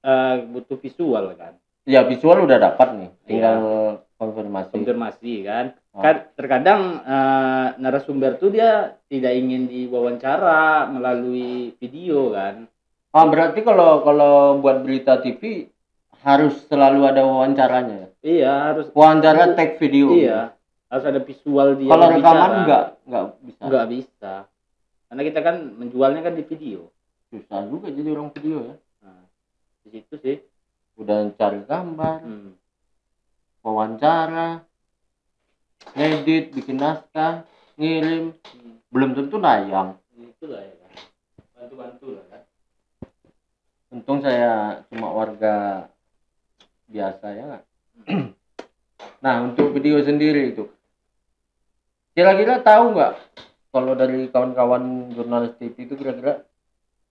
eh, 0.01 0.37
butuh 0.47 0.77
visual 0.77 1.33
kan 1.35 1.57
Ya 1.89 2.05
visual 2.05 2.45
udah 2.45 2.61
dapat 2.61 2.89
nih, 2.95 3.11
tinggal 3.25 3.57
Iya. 3.57 4.05
konfirmasi. 4.15 4.73
konfirmasi 4.75 5.35
kan 5.43 5.67
Oh. 5.91 6.05
kan 6.05 6.17
terkadang 6.33 6.81
eh, 7.01 7.67
narasumber 7.77 8.37
tuh 8.37 8.53
dia 8.53 8.71
tidak 9.09 9.33
ingin 9.33 9.67
diwawancara 9.67 10.87
melalui 10.87 11.73
video 11.75 12.31
kan 12.31 12.69
Ah 13.09 13.25
berarti 13.25 13.65
kalau 13.65 14.05
kalau 14.05 14.35
buat 14.59 14.85
berita 14.85 15.17
TV 15.19 15.73
harus 16.21 16.61
selalu 16.69 17.09
ada 17.09 17.25
wawancaranya 17.25 17.97
ya? 17.97 18.09
iya 18.21 18.53
harus 18.69 18.93
Wawancara 18.93 19.57
tag 19.57 19.81
video. 19.81 20.13
iya 20.13 20.53
harus 20.89 21.05
ada 21.05 21.21
visual 21.21 21.77
dia 21.77 21.91
Kalau 21.91 22.07
rekaman 22.09 22.51
enggak 22.65 22.85
enggak 23.05 23.25
bisa. 23.43 23.63
nggak 23.63 23.87
bisa 23.91 24.35
karena 25.09 25.23
kita 25.25 25.41
kan 25.41 25.57
menjualnya 25.75 26.21
kan 26.21 26.35
di 26.35 26.45
video 26.45 26.89
Susah 27.29 27.61
juga 27.65 27.93
jadi 27.93 28.09
orang 28.11 28.33
video 28.33 28.59
ya. 28.65 28.77
nah, 29.01 29.21
di 29.83 29.89
situ 29.93 30.15
sih 30.19 30.37
Udah 30.97 31.31
cari 31.33 31.63
gambar, 31.63 32.19
hmm. 32.21 32.51
wawancara, 33.63 34.67
ngedit, 35.95 36.51
bikin 36.51 36.75
naskah, 36.75 37.47
ngirim, 37.75 38.35
Hmm. 38.51 38.83
belum 38.91 39.15
tentu 39.15 39.39
nayang. 39.39 39.95
itulah 40.17 40.59
ya 40.59 40.75
kan 40.75 40.91
bantu-bantu 41.55 42.07
lah 42.13 42.25
kan 42.29 42.43
Untung 43.89 44.19
saya 44.21 44.83
cuma 44.87 45.09
warga 45.09 45.87
biasa 46.87 47.27
ya 47.31 47.43
nggak? 47.47 47.65
nah 49.25 49.43
untuk 49.43 49.71
video 49.71 49.99
sendiri 50.01 50.51
itu 50.51 50.67
kira-kira 52.19 52.59
tahu 52.67 52.99
nggak 52.99 53.15
kalau 53.71 53.95
dari 53.95 54.27
kawan-kawan 54.27 55.15
jurnalis 55.15 55.55
TV 55.55 55.87
itu 55.87 55.95
kira-kira 55.95 56.43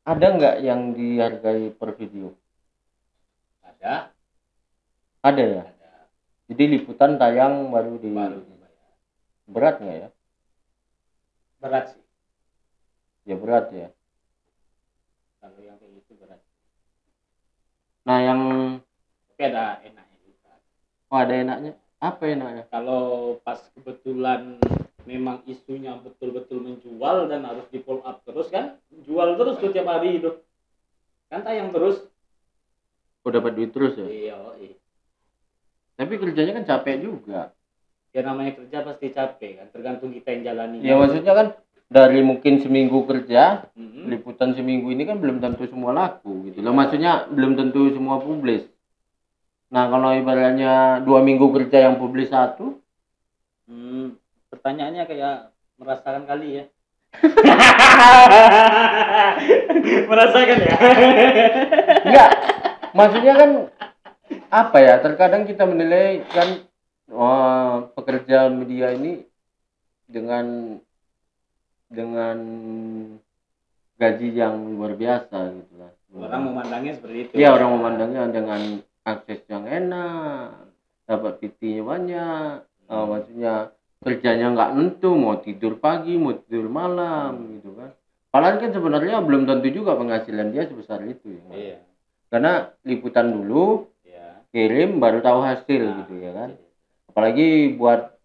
ada 0.03 0.27
nggak 0.35 0.55
yang 0.67 0.91
dihargai 0.91 1.71
per 1.71 1.95
video? 1.95 2.35
Ada. 3.63 4.11
Ada 5.23 5.43
ya? 5.47 5.63
Ada. 5.63 5.91
Jadi 6.51 6.63
liputan 6.75 7.15
tayang 7.15 7.71
baru 7.71 7.95
di 8.03 8.11
baru. 8.11 8.35
Dibayar. 8.43 8.91
berat 9.47 9.75
nggak 9.79 9.95
ya? 9.95 10.09
Berat 11.63 11.85
sih. 11.95 12.03
Ya 13.31 13.35
berat 13.39 13.71
ya. 13.71 13.87
Kalau 15.39 15.59
yang 15.63 15.79
kayak 15.79 16.03
gitu 16.03 16.19
berat. 16.19 16.43
Nah 18.03 18.19
yang 18.27 18.41
tapi 19.31 19.55
ada 19.55 19.79
enaknya 19.87 20.17
juga. 20.19 20.51
Oh 21.07 21.19
ada 21.23 21.31
enaknya? 21.31 21.71
Apa 22.03 22.23
enaknya? 22.27 22.63
Kalau 22.67 23.39
pas 23.47 23.63
kebetulan 23.71 24.59
memang 25.07 25.41
isunya 25.47 25.95
betul-betul 26.03 26.59
menjual 26.59 27.31
dan 27.31 27.47
harus 27.47 27.63
di 27.71 27.79
follow 27.79 28.03
up 28.03 28.19
terus 28.27 28.51
kan? 28.51 28.75
Jual 29.07 29.39
terus 29.39 29.55
tuh 29.63 29.71
tiap 29.71 29.87
hari 29.87 30.19
itu. 30.19 30.35
Kan 31.31 31.47
tayang 31.47 31.71
terus. 31.71 32.03
Oh 33.23 33.31
dapat 33.31 33.55
duit 33.55 33.71
terus 33.71 33.95
ya? 33.95 34.07
Iya 34.07 34.37
iya 34.59 34.75
tapi 35.97 36.13
kerjanya 36.21 36.61
kan 36.61 36.65
capek 36.69 36.95
juga. 37.01 37.51
Ya 38.13 38.21
namanya 38.21 38.53
kerja 38.53 38.85
pasti 38.85 39.09
capek 39.09 39.51
kan? 39.59 39.67
Tergantung 39.73 40.13
kita 40.13 40.29
yang 40.29 40.43
jalani. 40.45 40.77
Ya 40.85 40.93
maksudnya 40.93 41.33
kan 41.33 41.47
dari 41.89 42.21
mungkin 42.21 42.61
seminggu 42.61 43.03
kerja 43.09 43.65
Mhm. 43.73 44.05
liputan 44.13 44.53
seminggu 44.53 44.93
ini 44.93 45.09
kan 45.09 45.17
belum 45.17 45.41
tentu 45.41 45.65
semua 45.65 45.91
laku 45.91 46.47
gitu 46.47 46.61
loh. 46.61 46.71
Maksudnya 46.71 47.25
belum 47.33 47.57
tentu 47.57 47.89
semua 47.91 48.21
publis. 48.21 48.63
Nah 49.73 49.89
kalau 49.89 50.13
ibaratnya 50.15 51.01
dua 51.03 51.19
minggu 51.25 51.49
kerja 51.51 51.89
yang 51.89 51.97
publis 51.99 52.29
satu 52.31 52.79
Hmm, 53.67 54.15
pertanyaannya 54.57 55.05
kayak 55.05 55.53
merasakan 55.77 56.25
kali 56.25 56.49
ya. 56.59 56.65
Merasakan 60.09 60.57
ya? 60.59 60.75
Enggak. 62.03 62.29
Maksudnya 62.97 63.33
kan 63.37 63.69
apa 64.49 64.77
ya? 64.81 64.97
Terkadang 64.99 65.45
kita 65.45 65.63
menilai 65.69 66.25
kan 66.33 66.65
wah, 67.13 67.85
pekerja 67.93 68.49
media 68.49 68.91
ini 68.97 69.23
dengan 70.09 70.77
dengan 71.87 72.37
gaji 73.97 74.27
yang 74.35 74.75
luar 74.75 74.93
biasa 74.97 75.37
gitu 75.53 75.73
lah. 75.79 75.91
Orang 76.17 76.49
memandangnya 76.51 76.93
seperti 76.97 77.17
itu. 77.29 77.33
Iya 77.37 77.53
orang 77.55 77.69
memandangnya 77.77 78.21
dengan 78.33 78.61
akses 79.07 79.45
yang 79.47 79.63
enak, 79.69 80.67
dapat 81.07 81.33
PT-nya 81.39 81.83
banyak, 81.83 82.51
eh, 82.91 83.05
maksudnya 83.07 83.53
kerjanya 84.07 84.55
nggak 84.55 84.71
nentu, 84.79 85.11
mau 85.19 85.35
tidur 85.43 85.75
pagi, 85.83 86.15
mau 86.15 86.31
tidur 86.39 86.71
malam 86.71 87.59
gitu 87.59 87.75
kan. 87.75 87.91
Padahal 88.31 88.63
kan 88.63 88.71
sebenarnya 88.71 89.19
belum 89.19 89.43
tentu 89.43 89.67
juga 89.67 89.99
penghasilan 89.99 90.55
dia 90.55 90.63
sebesar 90.63 91.03
itu 91.03 91.35
ya. 91.35 91.43
iya 91.51 91.77
Karena 92.31 92.71
liputan 92.87 93.35
dulu, 93.35 93.91
iya 94.07 94.39
kirim 94.55 95.03
baru 95.03 95.19
tahu 95.19 95.39
hasil 95.43 95.83
Nah, 95.83 95.95
gitu 96.03 96.13
ya 96.23 96.31
kan. 96.31 96.49
iya. 96.55 96.67
Apalagi 97.11 97.47
buat 97.75 98.15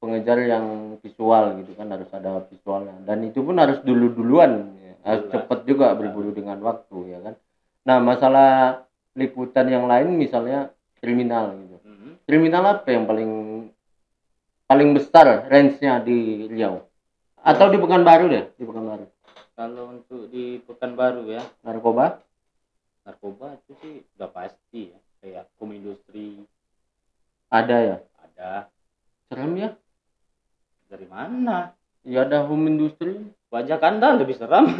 pengejar 0.00 0.38
yang 0.42 0.96
visual 1.04 1.60
gitu 1.60 1.76
kan 1.76 1.92
harus 1.92 2.08
ada 2.10 2.40
visualnya 2.48 2.96
dan 3.04 3.20
itu 3.20 3.44
pun 3.44 3.52
harus 3.60 3.84
dulu-duluan 3.84 4.72
ya. 4.80 4.96
harus 5.04 5.28
cepat 5.28 5.68
juga 5.68 5.92
berburu 5.92 6.32
dengan 6.32 6.56
waktu 6.64 6.96
ya 7.06 7.18
kan. 7.20 7.34
Nah 7.84 8.00
masalah 8.00 8.50
liputan 9.12 9.68
yang 9.68 9.84
lain 9.84 10.16
misalnya 10.16 10.72
kriminal 11.04 11.52
gitu. 11.52 11.76
Mhm. 11.84 12.10
Kriminal 12.24 12.64
apa 12.80 12.88
yang 12.88 13.04
paling 13.04 13.28
paling 14.70 14.94
besar 14.94 15.50
range-nya 15.50 15.98
di 15.98 16.46
Riau? 16.46 16.86
Atau 17.42 17.66
di 17.68 17.78
Pekanbaru 17.80 18.30
deh, 18.30 18.44
di 18.54 18.62
Pekanbaru. 18.62 19.02
kalau 19.52 19.90
untuk 19.90 20.30
di 20.30 20.62
Pekanbaru 20.62 21.26
ya 21.26 21.42
Narkoba? 21.60 22.22
narkoba 23.00 23.56
itu 23.56 23.72
sih 23.80 23.94
udah 24.14 24.30
pasti 24.30 24.92
ya 24.92 24.98
kayak 25.18 25.48
kom 25.58 25.72
industri 25.72 26.44
Ada 27.50 27.76
ya. 27.80 27.96
ada 28.22 28.50
Serem 29.26 29.58
ya? 29.58 29.74
dari 30.86 31.06
mana 31.06 31.74
Ya 32.00 32.24
ada 32.24 32.46
home 32.46 32.70
industry. 32.70 33.20
wajah 33.50 33.76
anda 33.76 34.14
lebih 34.14 34.38
seram 34.38 34.70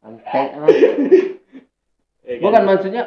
Antek 0.00 0.48
lah. 0.54 0.68
Bukan 2.42 2.62
maksudnya 2.62 3.02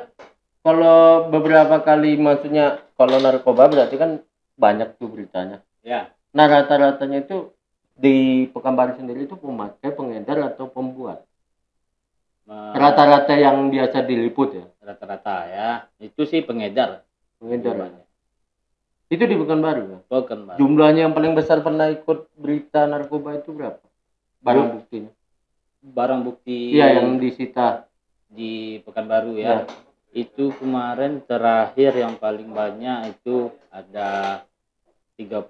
kalau 0.64 1.28
beberapa 1.28 1.84
kali 1.84 2.16
maksudnya 2.16 2.80
kalau 2.96 3.20
narkoba 3.20 3.68
berarti 3.68 4.00
kan 4.00 4.24
banyak 4.56 4.96
tuh 4.96 5.12
beritanya. 5.12 5.60
ya 5.84 6.08
Nah 6.34 6.50
rata-ratanya 6.50 7.30
itu 7.30 7.54
di 7.94 8.50
Pekanbaru 8.50 8.98
sendiri 8.98 9.30
itu 9.30 9.38
pemakai, 9.38 9.94
pengedar 9.94 10.50
atau 10.50 10.66
pembuat. 10.66 11.22
Rata-rata 12.50 13.38
yang 13.38 13.70
biasa 13.70 14.04
diliput 14.04 14.50
ya, 14.58 14.66
rata-rata 14.84 15.36
ya 15.48 15.70
itu 16.02 16.26
sih 16.26 16.42
pengedar 16.44 17.06
pengedar. 17.38 17.76
jumlahnya. 17.78 18.04
Itu 19.14 19.24
di 19.30 19.36
Pekanbaru 19.38 19.84
ya. 19.94 20.00
Pekanbaru 20.10 20.58
Jumlahnya 20.58 21.02
yang 21.06 21.14
paling 21.14 21.38
besar 21.38 21.62
pernah 21.62 21.92
ikut 21.94 22.34
berita 22.34 22.90
narkoba 22.90 23.38
itu 23.38 23.54
berapa? 23.54 23.84
Barang 24.42 24.80
buktinya. 24.80 25.12
barang 25.84 26.22
bukti 26.24 26.80
Iya 26.80 27.04
yang 27.04 27.20
disita. 27.20 27.92
di 28.34 28.82
Pekanbaru 28.82 29.38
ya. 29.38 29.70
Itu 30.14 30.54
kemarin 30.62 31.26
terakhir 31.26 31.98
yang 31.98 32.22
paling 32.22 32.54
banyak 32.54 33.18
itu 33.18 33.50
ada 33.74 34.42
30 35.18 35.50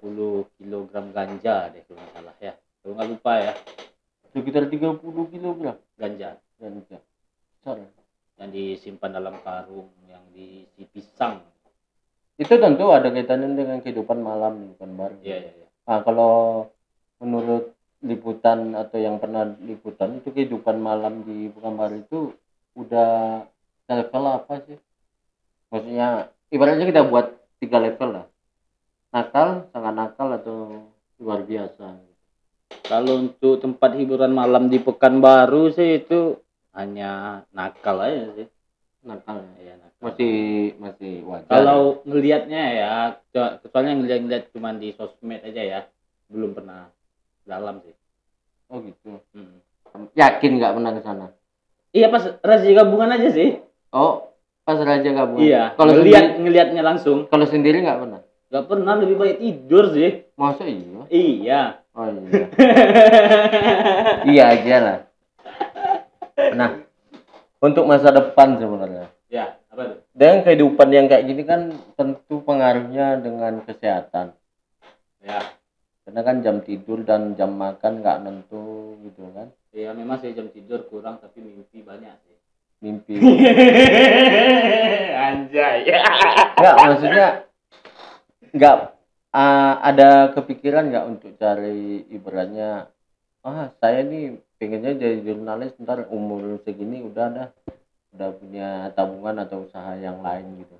kg 0.56 0.92
ganja 1.12 1.68
deh 1.68 1.84
kalau 1.84 2.00
nggak 2.00 2.12
salah 2.16 2.36
ya. 2.40 2.52
Kalau 2.80 2.92
nggak 2.96 3.10
lupa 3.12 3.32
ya, 3.40 3.52
Sekitar 4.34 4.66
30 4.66 4.98
kilogram. 5.30 5.78
ganja 5.94 6.34
Dan 6.58 6.82
besar. 6.82 7.00
ya. 7.78 7.88
yang 8.34 8.50
disimpan 8.50 9.14
dalam 9.14 9.38
karung 9.46 9.94
yang 10.10 10.24
diisi 10.34 10.82
pisang. 10.90 11.38
Itu 12.34 12.58
tentu 12.58 12.90
ada 12.90 13.14
kaitannya 13.14 13.54
dengan 13.54 13.78
kehidupan 13.78 14.18
malam 14.18 14.58
di 14.58 14.66
Pekanbaru. 14.74 15.22
Iya, 15.22 15.36
iya, 15.38 15.52
iya. 15.54 15.68
Nah, 15.86 16.02
kalau 16.02 16.66
menurut 17.22 17.70
liputan 18.02 18.74
atau 18.74 18.98
yang 18.98 19.22
pernah 19.22 19.46
liputan 19.62 20.18
itu 20.18 20.34
kehidupan 20.34 20.82
malam 20.82 21.22
di 21.22 21.46
Pekanbaru 21.54 22.02
itu 22.02 22.34
udah 22.74 23.46
level 23.88 24.24
apa 24.28 24.54
sih? 24.64 24.78
Maksudnya 25.68 26.30
ibaratnya 26.48 26.86
kita 26.88 27.02
buat 27.08 27.34
tiga 27.60 27.78
level 27.82 28.20
lah. 28.20 28.26
Nakal, 29.14 29.70
sangat 29.70 29.94
nakal 29.94 30.28
atau 30.34 30.58
luar 31.22 31.46
biasa. 31.46 32.02
Kalau 32.84 33.22
untuk 33.22 33.62
tempat 33.62 33.94
hiburan 33.94 34.34
malam 34.34 34.66
di 34.68 34.82
Pekanbaru 34.82 35.70
sih 35.72 36.02
itu 36.02 36.36
hanya 36.74 37.42
nakal 37.54 38.02
aja 38.02 38.34
sih. 38.34 38.48
Nakal 39.06 39.46
ya. 39.62 39.78
Nakal. 39.78 40.02
Masih 40.02 40.34
masih 40.82 41.12
wajar. 41.24 41.48
Kalau 41.48 42.02
ngelihatnya 42.04 42.62
ya, 42.74 42.92
kecuali 43.32 43.94
ngeliat-ngeliat 43.94 44.44
cuma 44.52 44.74
di 44.74 44.92
sosmed 44.98 45.40
aja 45.46 45.62
ya, 45.62 45.80
belum 46.28 46.52
pernah 46.56 46.90
dalam 47.46 47.80
sih. 47.84 47.94
Oh 48.68 48.82
gitu. 48.82 49.20
Hmm. 49.32 49.60
Yakin 50.18 50.58
nggak 50.58 50.74
pernah 50.74 50.92
ke 50.92 51.00
sana? 51.06 51.26
Iya 51.94 52.10
pas 52.10 52.26
razia 52.42 52.74
gabungan 52.74 53.14
aja 53.14 53.30
sih. 53.30 53.62
Oh, 53.94 54.34
pas 54.66 54.74
raja 54.82 55.06
gabungan. 55.06 55.46
Iya. 55.46 55.62
Kalau 55.78 55.92
ngeliat 55.94 56.34
sendiri, 56.34 56.42
ngelihatnya 56.42 56.82
langsung. 56.82 57.30
kalau 57.30 57.46
sendiri 57.46 57.78
nggak 57.78 58.00
pernah. 58.02 58.20
Gak 58.50 58.66
pernah 58.70 58.94
lebih 58.98 59.16
baik 59.18 59.36
tidur 59.38 59.84
sih. 59.94 60.30
Masa 60.34 60.66
iya? 60.66 61.02
Iya. 61.10 61.62
Oh 61.94 62.10
iya. 62.10 62.46
iya 64.34 64.44
aja 64.50 64.76
lah. 64.82 64.98
Nah, 66.58 66.70
untuk 67.62 67.86
masa 67.86 68.10
depan 68.10 68.58
sebenarnya. 68.58 69.06
ya 69.30 69.58
apa 69.70 69.82
tuh? 69.90 69.98
Dan 70.14 70.42
kehidupan 70.42 70.90
yang 70.90 71.06
kayak 71.06 71.26
gini 71.26 71.42
kan 71.46 71.70
tentu 71.94 72.42
pengaruhnya 72.42 73.22
dengan 73.22 73.62
kesehatan. 73.62 74.34
Ya. 75.22 75.38
Karena 76.04 76.20
kan 76.22 76.36
jam 76.42 76.62
tidur 76.62 77.02
dan 77.02 77.34
jam 77.38 77.54
makan 77.54 78.02
nggak 78.02 78.22
nentu 78.26 78.98
gitu 79.06 79.30
kan. 79.34 79.50
Iya 79.74 79.94
memang 79.94 80.22
sih 80.22 80.34
jam 80.34 80.50
tidur 80.50 80.86
kurang 80.86 81.18
tapi 81.18 81.42
mimpi 81.42 81.82
banyak 81.82 82.14
sih. 82.26 82.33
Mimpi. 82.84 83.16
Anjay. 85.24 85.88
Nggak 86.60 86.76
maksudnya 86.84 87.28
nggak 88.54 88.76
ah, 89.32 89.82
ada 89.82 90.30
kepikiran 90.36 90.92
nggak 90.92 91.06
untuk 91.08 91.30
cari 91.40 92.06
ibaratnya 92.12 92.86
ah 93.44 93.68
saya 93.82 94.06
nih 94.06 94.38
pengennya 94.56 94.96
jadi 94.96 95.20
jurnalis 95.20 95.74
ntar 95.82 96.06
umur 96.08 96.62
segini 96.62 97.02
udah 97.02 97.26
dah 97.28 97.48
udah 98.14 98.30
punya 98.38 98.68
tabungan 98.94 99.42
atau 99.42 99.66
usaha 99.66 99.98
yang 99.98 100.22
lain 100.22 100.64
gitu 100.64 100.78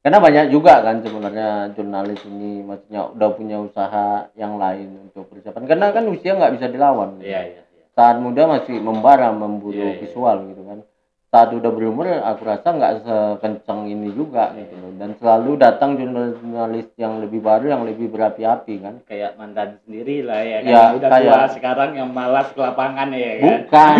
karena 0.00 0.22
banyak 0.22 0.46
juga 0.54 0.80
kan 0.86 1.02
sebenarnya 1.02 1.74
jurnalis 1.74 2.22
ini 2.30 2.62
maksudnya 2.62 3.10
udah 3.10 3.28
punya 3.34 3.58
usaha 3.58 4.30
yang 4.38 4.56
lain 4.56 5.10
untuk 5.10 5.26
persiapan 5.28 5.66
karena 5.66 5.86
kan 5.90 6.06
usia 6.06 6.38
nggak 6.38 6.54
bisa 6.56 6.66
dilawan 6.70 7.18
gitu. 7.18 7.26
Iya 7.26 7.42
iya 7.50 7.62
iya. 7.66 7.84
saat 7.98 8.22
muda 8.22 8.46
masih 8.46 8.78
membara 8.78 9.34
memburu 9.34 9.98
visual 9.98 10.46
gitu 10.54 10.62
kan 10.62 10.78
saat 11.26 11.50
udah 11.50 11.70
berumur 11.74 12.06
aku 12.06 12.46
rasa 12.46 12.70
nggak 12.70 12.94
sekencang 13.02 13.90
ini 13.90 14.14
juga 14.14 14.54
gitu 14.54 14.78
loh. 14.78 14.92
Dan 14.94 15.18
selalu 15.18 15.58
datang 15.58 15.98
jurnalis 15.98 16.86
yang 16.94 17.18
lebih 17.18 17.42
baru 17.42 17.66
yang 17.66 17.82
lebih 17.82 18.08
berapi-api 18.08 18.74
kan? 18.78 18.94
Kayak 19.04 19.34
mantan 19.34 19.82
sendiri 19.84 20.22
lah 20.22 20.40
ya 20.40 20.58
kan? 20.62 20.70
Ya, 20.70 20.82
udah 20.94 21.08
kayak- 21.10 21.26
tua 21.26 21.46
sekarang 21.50 21.90
yang 21.98 22.10
malas 22.14 22.48
ke 22.54 22.60
lapangan 22.62 23.10
ya 23.10 23.32
kan? 23.36 23.42
Bukan. 23.42 23.94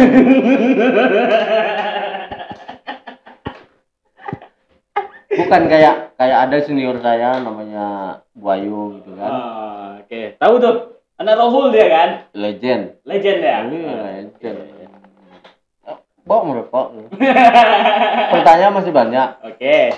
Bukan 5.37 5.63
kayak 5.69 6.17
kayak 6.17 6.39
ada 6.49 6.57
senior 6.65 6.97
saya 7.05 7.43
namanya 7.43 8.19
Buayu 8.33 9.03
gitu 9.03 9.13
kan. 9.19 9.31
Oh, 9.31 9.87
oke. 10.01 10.21
Tahu 10.41 10.55
tuh 10.63 10.75
anak 11.21 11.37
Rohul 11.37 11.75
dia 11.75 11.87
kan? 11.93 12.09
Legend. 12.33 13.03
Legend 13.05 13.39
ya? 13.45 13.59
Iya, 13.69 13.95
legend 14.25 14.59
Bok 16.27 16.43
merokok 16.43 16.87
pertanyaan 18.35 18.75
masih 18.75 18.91
banyak. 18.91 19.29
Oke. 19.47 19.95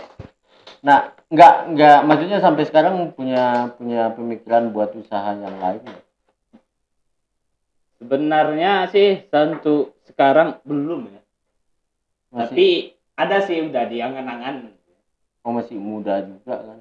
Nah 0.84 1.10
nggak 1.32 1.54
nggak 1.72 1.98
maksudnya 2.04 2.38
sampai 2.40 2.68
sekarang 2.68 3.12
punya 3.16 3.72
punya 3.76 4.12
pemikiran 4.12 4.72
buat 4.72 4.92
usaha 4.96 5.32
yang 5.36 5.56
lain 5.60 5.84
sebenarnya 7.98 8.88
sih 8.88 9.26
tentu 9.28 9.92
sekarang 10.06 10.62
belum 10.62 11.10
ya. 11.10 11.22
Masih? 12.30 12.40
Tapi 12.48 12.68
ada 13.18 13.36
sih 13.42 13.58
udah 13.60 13.84
di 13.90 13.98
angan-angan. 13.98 14.54
Oh, 15.42 15.52
masih 15.54 15.76
muda 15.80 16.22
juga 16.22 16.56
kan? 16.62 16.78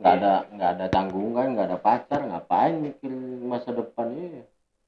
Nggak 0.00 0.14
Iya. 0.16 0.20
ada 0.20 0.32
nggak 0.56 0.70
ada 0.76 0.86
tanggungan 0.88 1.46
nggak 1.56 1.66
ada 1.68 1.78
pacar 1.80 2.20
ngapain 2.24 2.80
mikir 2.80 3.12
masa 3.44 3.72
depan 3.74 4.08
ini? 4.12 4.40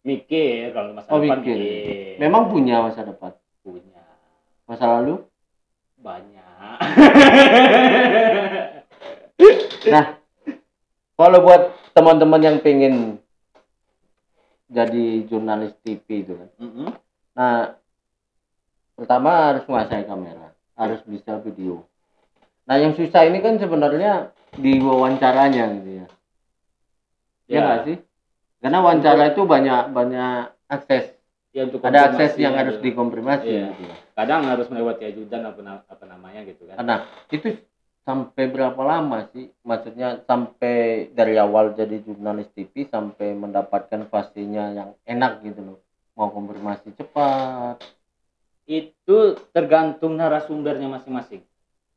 Mikir 0.02 0.72
kalau 0.72 0.96
masa 0.96 1.08
oh 1.12 1.20
depan 1.20 1.38
mikir. 1.44 1.56
mikir. 1.58 2.14
memang 2.16 2.48
punya 2.48 2.80
masa 2.80 3.04
depan? 3.04 3.32
Punya 3.60 4.01
masa 4.72 4.88
lalu? 4.88 5.20
Banyak. 6.00 6.76
Nah 9.92 10.16
kalau 11.20 11.38
buat 11.44 11.76
teman-teman 11.92 12.40
yang 12.40 12.56
pengen 12.64 13.20
jadi 14.72 15.28
jurnalis 15.28 15.76
TV 15.84 16.24
itu 16.24 16.32
kan. 16.40 16.48
Mm-mm. 16.56 16.88
nah 17.32 17.76
pertama 18.96 19.52
harus 19.52 19.64
menguasai 19.68 20.08
kamera 20.08 20.56
harus 20.72 21.04
bisa 21.04 21.36
video. 21.44 21.84
Nah 22.64 22.80
yang 22.80 22.96
susah 22.96 23.28
ini 23.28 23.44
kan 23.44 23.60
sebenarnya 23.60 24.32
di 24.56 24.80
wawancaranya 24.80 25.64
gitu 25.76 25.90
ya. 26.00 26.06
Ya. 27.52 27.60
nggak 27.60 27.80
sih? 27.84 27.96
Karena 28.64 28.78
wawancara 28.80 29.36
itu 29.36 29.44
banyak 29.44 29.92
banyak 29.92 30.54
akses 30.72 31.12
Ya, 31.52 31.68
untuk 31.68 31.84
ada 31.84 32.08
akses 32.08 32.40
yang 32.40 32.56
gitu. 32.56 32.60
harus 32.64 32.76
dikonfirmasi 32.80 33.44
Iya. 33.44 33.76
gitu 33.76 33.82
ya. 33.84 33.96
kadang 34.16 34.48
harus 34.48 34.66
melewati 34.72 35.04
ajudan 35.04 35.44
apa, 35.44 35.84
apa 35.84 36.04
namanya 36.08 36.40
gitu 36.48 36.64
kan 36.64 36.80
Nah, 36.80 37.04
itu 37.28 37.60
sampai 38.02 38.44
berapa 38.48 38.80
lama 38.80 39.28
sih? 39.36 39.52
Maksudnya 39.62 40.24
sampai 40.24 41.06
dari 41.12 41.36
awal 41.36 41.76
jadi 41.76 42.00
jurnalis 42.02 42.48
TV 42.56 42.88
sampai 42.88 43.36
mendapatkan 43.36 44.08
fasenya 44.08 44.72
yang 44.74 44.90
enak 45.04 45.44
gitu 45.44 45.60
loh. 45.60 45.78
Mau 46.16 46.32
konfirmasi 46.32 46.92
cepat, 46.96 47.80
itu 48.66 49.18
tergantung 49.50 50.16
narasumbernya 50.16 50.86
masing-masing 50.88 51.42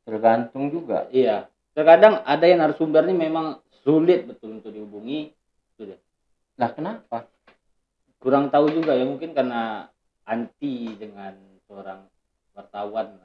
tergantung 0.06 0.70
juga. 0.70 1.10
iya 1.10 1.50
terkadang 1.74 2.22
ada 2.26 2.46
yang 2.46 2.62
narasumbernya 2.62 3.14
memang 3.14 3.60
sulit 3.84 4.26
betul 4.26 4.58
untuk 4.62 4.72
dihubungi 4.74 5.34
sudah 5.78 5.98
Lah 6.56 6.72
kenapa? 6.72 7.28
Kurang 8.18 8.50
tahu 8.50 8.72
juga 8.72 8.94
ya 8.94 9.04
mungkin 9.04 9.32
karena 9.32 9.88
anti 10.24 10.96
dengan 10.96 11.34
seorang 11.64 12.06
wartawan 12.52 13.20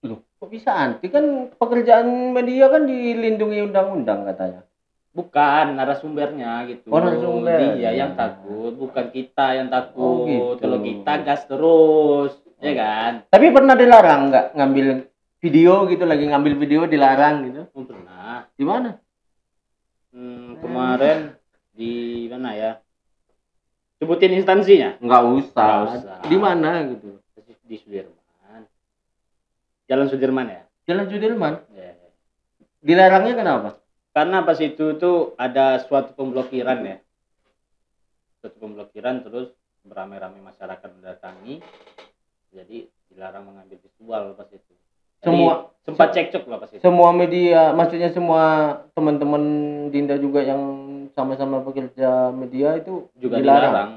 Loh, 0.00 0.24
kok 0.34 0.48
bisa 0.48 0.72
anti 0.72 1.06
kan 1.06 1.52
pekerjaan 1.52 2.08
media 2.32 2.66
kan 2.66 2.84
dilindungi 2.84 3.60
undang-undang 3.62 4.24
katanya. 4.24 4.64
bukan 5.10 5.74
narasumbernya 5.74 6.64
gitu 6.66 6.88
Oh, 6.88 6.98
narasumber. 6.98 7.76
dia 7.76 7.90
yang 7.92 8.14
takut 8.14 8.72
bukan 8.72 9.10
kita 9.10 9.58
yang 9.58 9.68
takut 9.68 10.00
Oh, 10.00 10.24
gitu. 10.24 10.62
kalau 10.62 10.78
kita 10.80 11.12
gas 11.20 11.42
terus 11.44 12.32
ya 12.58 12.70
Oh. 12.70 12.76
kan 12.76 13.12
Tapi 13.26 13.46
pernah 13.50 13.74
dilarang 13.74 14.30
nggak 14.30 14.46
ngambil 14.54 14.86
video 15.36 15.84
gitu 15.86 16.04
lagi 16.04 16.24
ngambil 16.24 16.54
video 16.54 16.80
dilarang 16.84 17.36
gitu? 17.44 17.62
oh, 17.68 17.84
pernah 17.84 18.46
Di 18.54 18.62
mana? 18.62 18.90
Hmm, 20.10 20.58
kemarin 20.58 21.18
di 21.70 21.92
mana 22.26 22.48
ya 22.52 22.72
sebutin 24.00 24.34
instansinya 24.34 24.96
Nggak 24.98 25.22
usah. 25.38 25.68
Nggak 25.68 25.80
usah. 26.00 26.16
Di 26.26 26.36
mana 26.40 26.68
gitu? 26.88 27.20
di 27.70 27.78
Sudirman 27.78 28.66
Jalan 29.86 30.06
Sudirman 30.10 30.46
ya 30.50 30.62
Jalan 30.90 31.06
Sudirman. 31.06 31.54
Ya. 31.70 31.94
Dilarangnya 32.82 33.38
kenapa? 33.38 33.80
karena 34.10 34.42
pas 34.42 34.58
itu 34.58 34.98
tuh 34.98 35.38
ada 35.38 35.78
suatu 35.86 36.14
pemblokiran 36.18 36.82
ya 36.82 36.96
suatu 38.42 38.58
pemblokiran 38.58 39.22
terus 39.22 39.54
beramai-ramai 39.86 40.42
masyarakat 40.42 40.88
mendatangi 40.98 41.62
jadi 42.50 42.90
dilarang 43.10 43.46
mengambil 43.46 43.78
visual 43.78 44.34
pas 44.34 44.50
itu 44.50 44.74
Jadi, 45.20 45.26
Semua 45.30 45.52
sempat 45.86 46.08
cekcok 46.10 46.44
lah 46.50 46.58
pas 46.58 46.70
itu 46.74 46.82
semua 46.82 47.14
media 47.14 47.70
maksudnya 47.70 48.10
semua 48.10 48.44
teman-teman 48.98 49.42
Dinda 49.94 50.18
juga 50.18 50.42
yang 50.42 50.58
sama-sama 51.12 51.60
bekerja 51.62 52.30
media 52.32 52.78
itu 52.78 53.08
juga 53.18 53.38
dilarang. 53.40 53.72
dilarang 53.72 53.90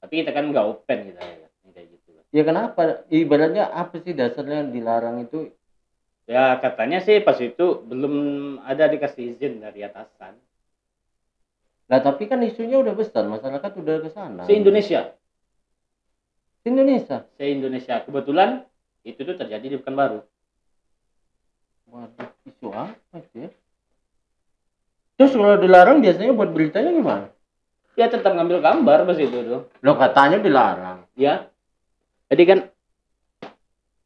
tapi 0.00 0.12
kita 0.22 0.30
kan 0.30 0.44
nggak 0.52 0.66
open 0.66 0.98
gitu 1.10 1.18
ya 1.18 1.48
kayak 1.74 1.86
gitu 1.92 2.08
ya 2.30 2.42
kenapa 2.46 3.04
ibaratnya 3.10 3.64
apa 3.72 3.96
sih 4.02 4.12
dasarnya 4.14 4.68
dilarang 4.70 5.26
itu 5.26 5.50
ya 6.26 6.58
katanya 6.62 6.98
sih 7.02 7.22
pas 7.22 7.38
itu 7.38 7.82
belum 7.86 8.14
ada 8.62 8.86
dikasih 8.90 9.36
izin 9.36 9.62
dari 9.62 9.82
atasan 9.86 10.34
Nah, 11.86 12.02
tapi 12.02 12.26
kan 12.26 12.42
isunya 12.42 12.82
udah 12.82 12.98
besar, 12.98 13.30
masyarakat 13.30 13.70
udah 13.78 14.02
ke 14.02 14.10
sana. 14.10 14.42
se 14.42 14.58
Indonesia 14.58 15.14
Se 16.58 16.66
Indonesia. 16.66 17.22
se 17.38 17.46
Indonesia 17.46 18.02
kebetulan 18.02 18.66
itu 19.06 19.22
tuh 19.22 19.38
terjadi 19.38 19.70
di 19.70 19.78
Pekanbaru 19.78 20.18
Waduh, 21.86 22.30
isu 22.42 22.66
apa 22.74 23.22
sih? 23.30 23.46
Terus 25.16 25.32
kalau 25.32 25.56
dilarang 25.56 25.98
biasanya 25.98 26.32
buat 26.32 26.52
beritanya 26.52 26.92
gimana? 26.92 27.26
ya 27.96 28.12
tetap 28.12 28.36
ngambil 28.36 28.60
gambar 28.60 29.08
pas 29.08 29.16
itu 29.16 29.32
tuh 29.40 29.72
Lo 29.80 29.96
katanya 29.96 30.36
dilarang. 30.36 31.08
ya 31.16 31.48
jadi 32.28 32.42
kan 32.44 32.58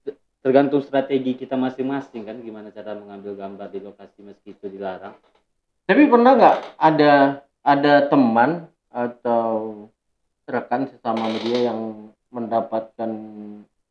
te- 0.06 0.14
tergantung 0.38 0.78
strategi 0.78 1.34
kita 1.34 1.58
masing-masing 1.58 2.22
kan 2.22 2.38
gimana 2.38 2.70
cara 2.70 2.94
mengambil 2.94 3.34
gambar 3.34 3.66
di 3.66 3.82
lokasi 3.82 4.22
meski 4.22 4.54
itu 4.54 4.70
dilarang 4.70 5.18
Tapi 5.84 6.06
pernah 6.06 6.38
nggak 6.38 6.56
ada 6.78 7.12
ada 7.60 7.94
teman 8.06 8.70
atau 8.88 9.74
rekan 10.46 10.86
sesama 10.86 11.26
media 11.26 11.74
yang 11.74 12.14
mendapatkan 12.30 13.10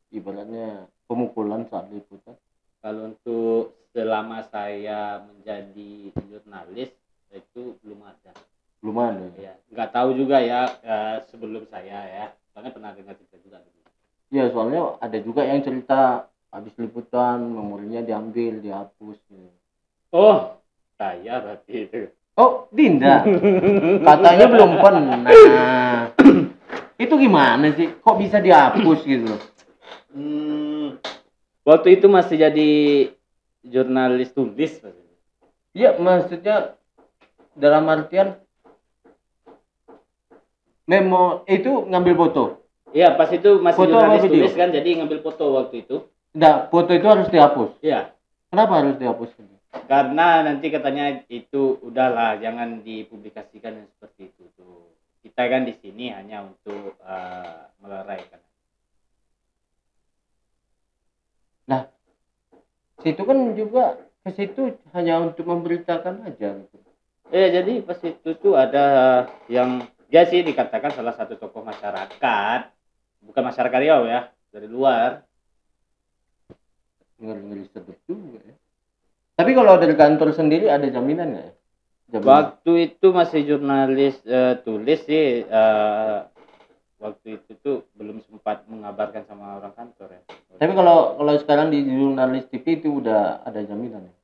ibaratnya 0.08 0.88
pemukulan 1.04 1.68
saat 1.68 1.92
liputan? 1.92 2.40
kalau 2.80 3.12
untuk 3.12 3.76
selama 3.92 4.48
saya 4.48 5.20
menjadi 5.20 6.08
jurnalis 6.24 6.88
itu 7.32 7.78
belum 7.80 8.00
ada 8.02 8.32
Belum 8.80 8.96
ada. 8.96 9.26
ya 9.36 9.54
nggak 9.68 9.90
tahu 9.90 10.08
juga 10.14 10.40
ya 10.40 10.60
eh, 10.80 11.16
sebelum 11.28 11.62
saya 11.66 11.98
ya 12.02 12.26
soalnya 12.50 12.72
pernah 12.72 12.90
dengar 12.92 13.14
cerita 13.16 13.36
juga 13.38 13.58
Ya 14.30 14.46
soalnya 14.46 14.94
ada 15.02 15.18
juga 15.18 15.42
yang 15.42 15.58
cerita 15.58 16.30
habis 16.50 16.70
liputan 16.78 17.50
memorinya 17.50 17.98
diambil, 17.98 18.58
dihapus. 18.58 19.18
gitu. 19.26 19.50
oh 20.10 20.54
saya 20.94 21.38
berarti 21.40 21.74
itu 21.84 21.98
Oh, 22.38 22.70
Dinda. 22.72 23.20
Katanya 24.00 24.46
belum 24.48 24.80
pernah. 24.80 25.28
itu 26.96 27.14
gimana 27.18 27.68
sih? 27.74 27.92
Kok 28.00 28.16
bisa 28.16 28.40
dihapus 28.40 29.04
gitu? 29.04 29.34
Hmm, 30.08 30.96
waktu 31.60 32.00
itu 32.00 32.06
masih 32.08 32.40
jadi 32.40 32.70
jurnalis 33.60 34.32
tulis 34.32 34.72
Mas. 34.80 34.96
Iya, 35.70 36.00
maksudnya 36.00 36.79
dalam 37.60 37.84
artian 37.86 38.40
memo 40.88 41.44
itu 41.46 41.86
ngambil 41.86 42.14
foto. 42.16 42.44
Iya, 42.90 43.14
pas 43.14 43.30
itu 43.30 43.62
masih 43.62 43.86
Foto 43.86 43.94
jurnalis 43.94 44.26
video? 44.26 44.34
tulis 44.42 44.54
kan, 44.58 44.68
jadi 44.74 44.88
ngambil 44.98 45.22
foto 45.22 45.44
waktu 45.54 45.86
itu. 45.86 45.96
Nah, 46.34 46.66
foto 46.66 46.90
itu 46.90 47.06
harus 47.06 47.30
dihapus. 47.30 47.70
Iya, 47.84 48.10
Kenapa 48.50 48.82
harus 48.82 48.98
dihapus? 48.98 49.30
karena 49.86 50.42
nanti 50.42 50.66
katanya 50.66 51.22
itu 51.30 51.78
udahlah 51.86 52.42
jangan 52.42 52.82
dipublikasikan 52.82 53.86
seperti 53.94 54.34
itu 54.34 54.42
tuh. 54.58 54.90
Kita 55.22 55.46
kan 55.46 55.62
di 55.62 55.78
sini 55.78 56.10
hanya 56.10 56.42
untuk 56.42 56.98
eh, 56.98 57.60
meleraikan. 57.78 58.42
Situ 63.00 63.22
kan 63.24 63.38
juga 63.56 63.96
ke 64.20 64.30
situ 64.36 64.76
hanya 64.92 65.24
untuk 65.24 65.48
memberitakan 65.48 66.28
aja 66.28 66.52
gitu. 66.52 66.89
Eh 67.30 67.48
jadi 67.54 67.72
pas 67.86 67.98
itu 68.02 68.30
tuh 68.38 68.58
ada 68.58 68.84
yang 69.46 69.86
dia 70.10 70.26
sih 70.26 70.42
dikatakan 70.42 70.90
salah 70.90 71.14
satu 71.14 71.38
tokoh 71.38 71.62
masyarakat, 71.62 72.60
bukan 73.22 73.42
masyarakat 73.46 73.78
Riau 73.78 74.02
ya, 74.10 74.30
dari 74.50 74.66
luar. 74.66 75.22
ngeri 77.20 77.40
ngeri 77.44 77.64
sedep 77.68 77.98
juga 78.08 78.40
ya 78.40 78.56
tapi 79.36 79.56
kalau 79.56 79.80
dari 79.80 79.94
kantor 79.96 80.36
sendiri 80.36 80.68
ada 80.68 80.84
jaminan 80.88 81.36
nggak 81.36 81.46
ya 81.48 81.52
jaminan. 82.16 82.28
waktu 82.28 82.72
itu 82.92 83.06
masih 83.12 83.40
jurnalis 83.44 84.16
eh, 84.24 84.54
tulis 84.64 85.00
sih 85.04 85.44
eh, 85.44 86.18
waktu 87.00 87.40
itu 87.40 87.52
tuh 87.64 87.76
belum 87.96 88.20
sempat 88.24 88.68
mengabarkan 88.68 89.24
sama 89.28 89.60
orang 89.60 89.72
kantor 89.76 90.16
ya 90.16 90.22
tapi 90.60 90.72
kalau 90.76 91.16
kalau 91.16 91.32
sekarang 91.40 91.68
di 91.72 91.84
jurnalis 91.84 92.48
TV 92.48 92.80
itu 92.80 93.00
udah 93.00 93.44
ada 93.44 93.60
jaminan 93.64 94.08
ya 94.08 94.14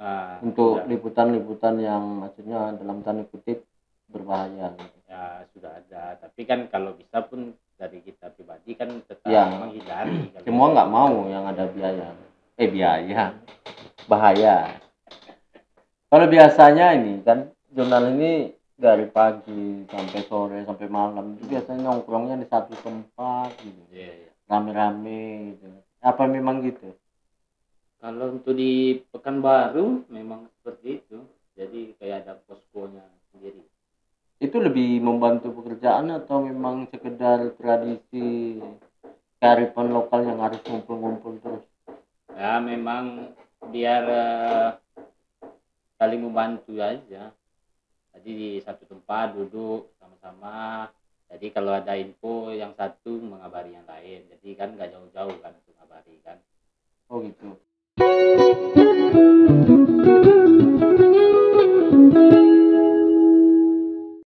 Ah, 0.00 0.40
untuk 0.40 0.80
liputan-liputan 0.88 1.76
yang 1.76 2.24
maksudnya 2.24 2.72
dalam 2.72 3.04
tanda 3.04 3.20
kutip 3.28 3.68
berbahaya 4.08 4.72
gitu. 4.72 4.98
ya 5.04 5.44
sudah 5.52 5.76
ada. 5.76 6.16
Tapi 6.16 6.48
kan 6.48 6.72
kalau 6.72 6.96
bisa 6.96 7.20
pun 7.20 7.52
dari 7.76 8.00
kita 8.00 8.32
pribadi 8.32 8.80
kan 8.80 9.04
tetap 9.04 9.28
Ya. 9.28 9.44
menghindari 9.52 10.32
semua 10.48 10.72
nggak 10.72 10.88
mau 10.88 11.28
yang 11.28 11.44
ada 11.44 11.68
biaya. 11.68 12.16
Eh 12.56 12.72
biaya. 12.72 13.36
Bahaya. 14.08 14.72
Kalau 16.08 16.26
biasanya 16.32 16.96
ini 16.96 17.20
kan 17.20 17.52
jurnal 17.68 18.08
ini 18.16 18.56
dari 18.80 19.04
pagi 19.04 19.84
sampai 19.84 20.20
sore 20.24 20.58
sampai 20.64 20.88
malam 20.88 21.36
itu 21.36 21.44
biasanya 21.44 21.92
nongkrongnya 21.92 22.40
di 22.40 22.48
satu 22.48 22.72
tempat 22.80 23.52
gitu. 23.60 23.84
Iya, 23.92 24.26
iya. 24.26 24.30
rame-rame 24.48 25.20
gitu. 25.60 25.68
Apa 26.00 26.24
memang 26.24 26.64
gitu 26.64 26.96
kalau 28.00 28.40
untuk 28.40 28.56
di 28.56 28.96
Pekanbaru 29.12 30.08
memang 30.08 30.48
seperti 30.56 31.04
itu. 31.04 31.20
Jadi 31.52 31.92
kayak 32.00 32.24
ada 32.24 32.34
poskonya 32.48 33.04
sendiri. 33.28 33.60
Itu 34.40 34.56
lebih 34.56 35.04
membantu 35.04 35.52
pekerjaan 35.60 36.08
atau 36.08 36.40
memang 36.40 36.88
sekedar 36.88 37.52
tradisi 37.60 38.56
kearifan 39.36 39.92
lokal 39.92 40.24
yang 40.24 40.40
harus 40.40 40.64
ngumpul-ngumpul 40.64 41.36
terus? 41.44 41.64
Ya 42.32 42.56
memang 42.56 43.36
biar 43.68 44.02
eh, 44.08 44.68
saling 46.00 46.24
membantu 46.24 46.80
aja. 46.80 47.36
Jadi 48.16 48.30
di 48.32 48.50
satu 48.64 48.88
tempat 48.88 49.36
duduk 49.36 49.92
sama-sama. 50.00 50.88
Jadi 51.28 51.52
kalau 51.52 51.76
ada 51.76 51.92
info 52.00 52.48
yang 52.56 52.72
satu 52.72 53.20
mengabari 53.20 53.76
yang 53.76 53.84
lain. 53.84 54.24
Jadi 54.32 54.56
kan 54.56 54.72
nggak 54.72 54.96
jauh-jauh 54.96 55.36
kan 55.44 55.52
Thank 58.00 58.54
you. 62.14 62.69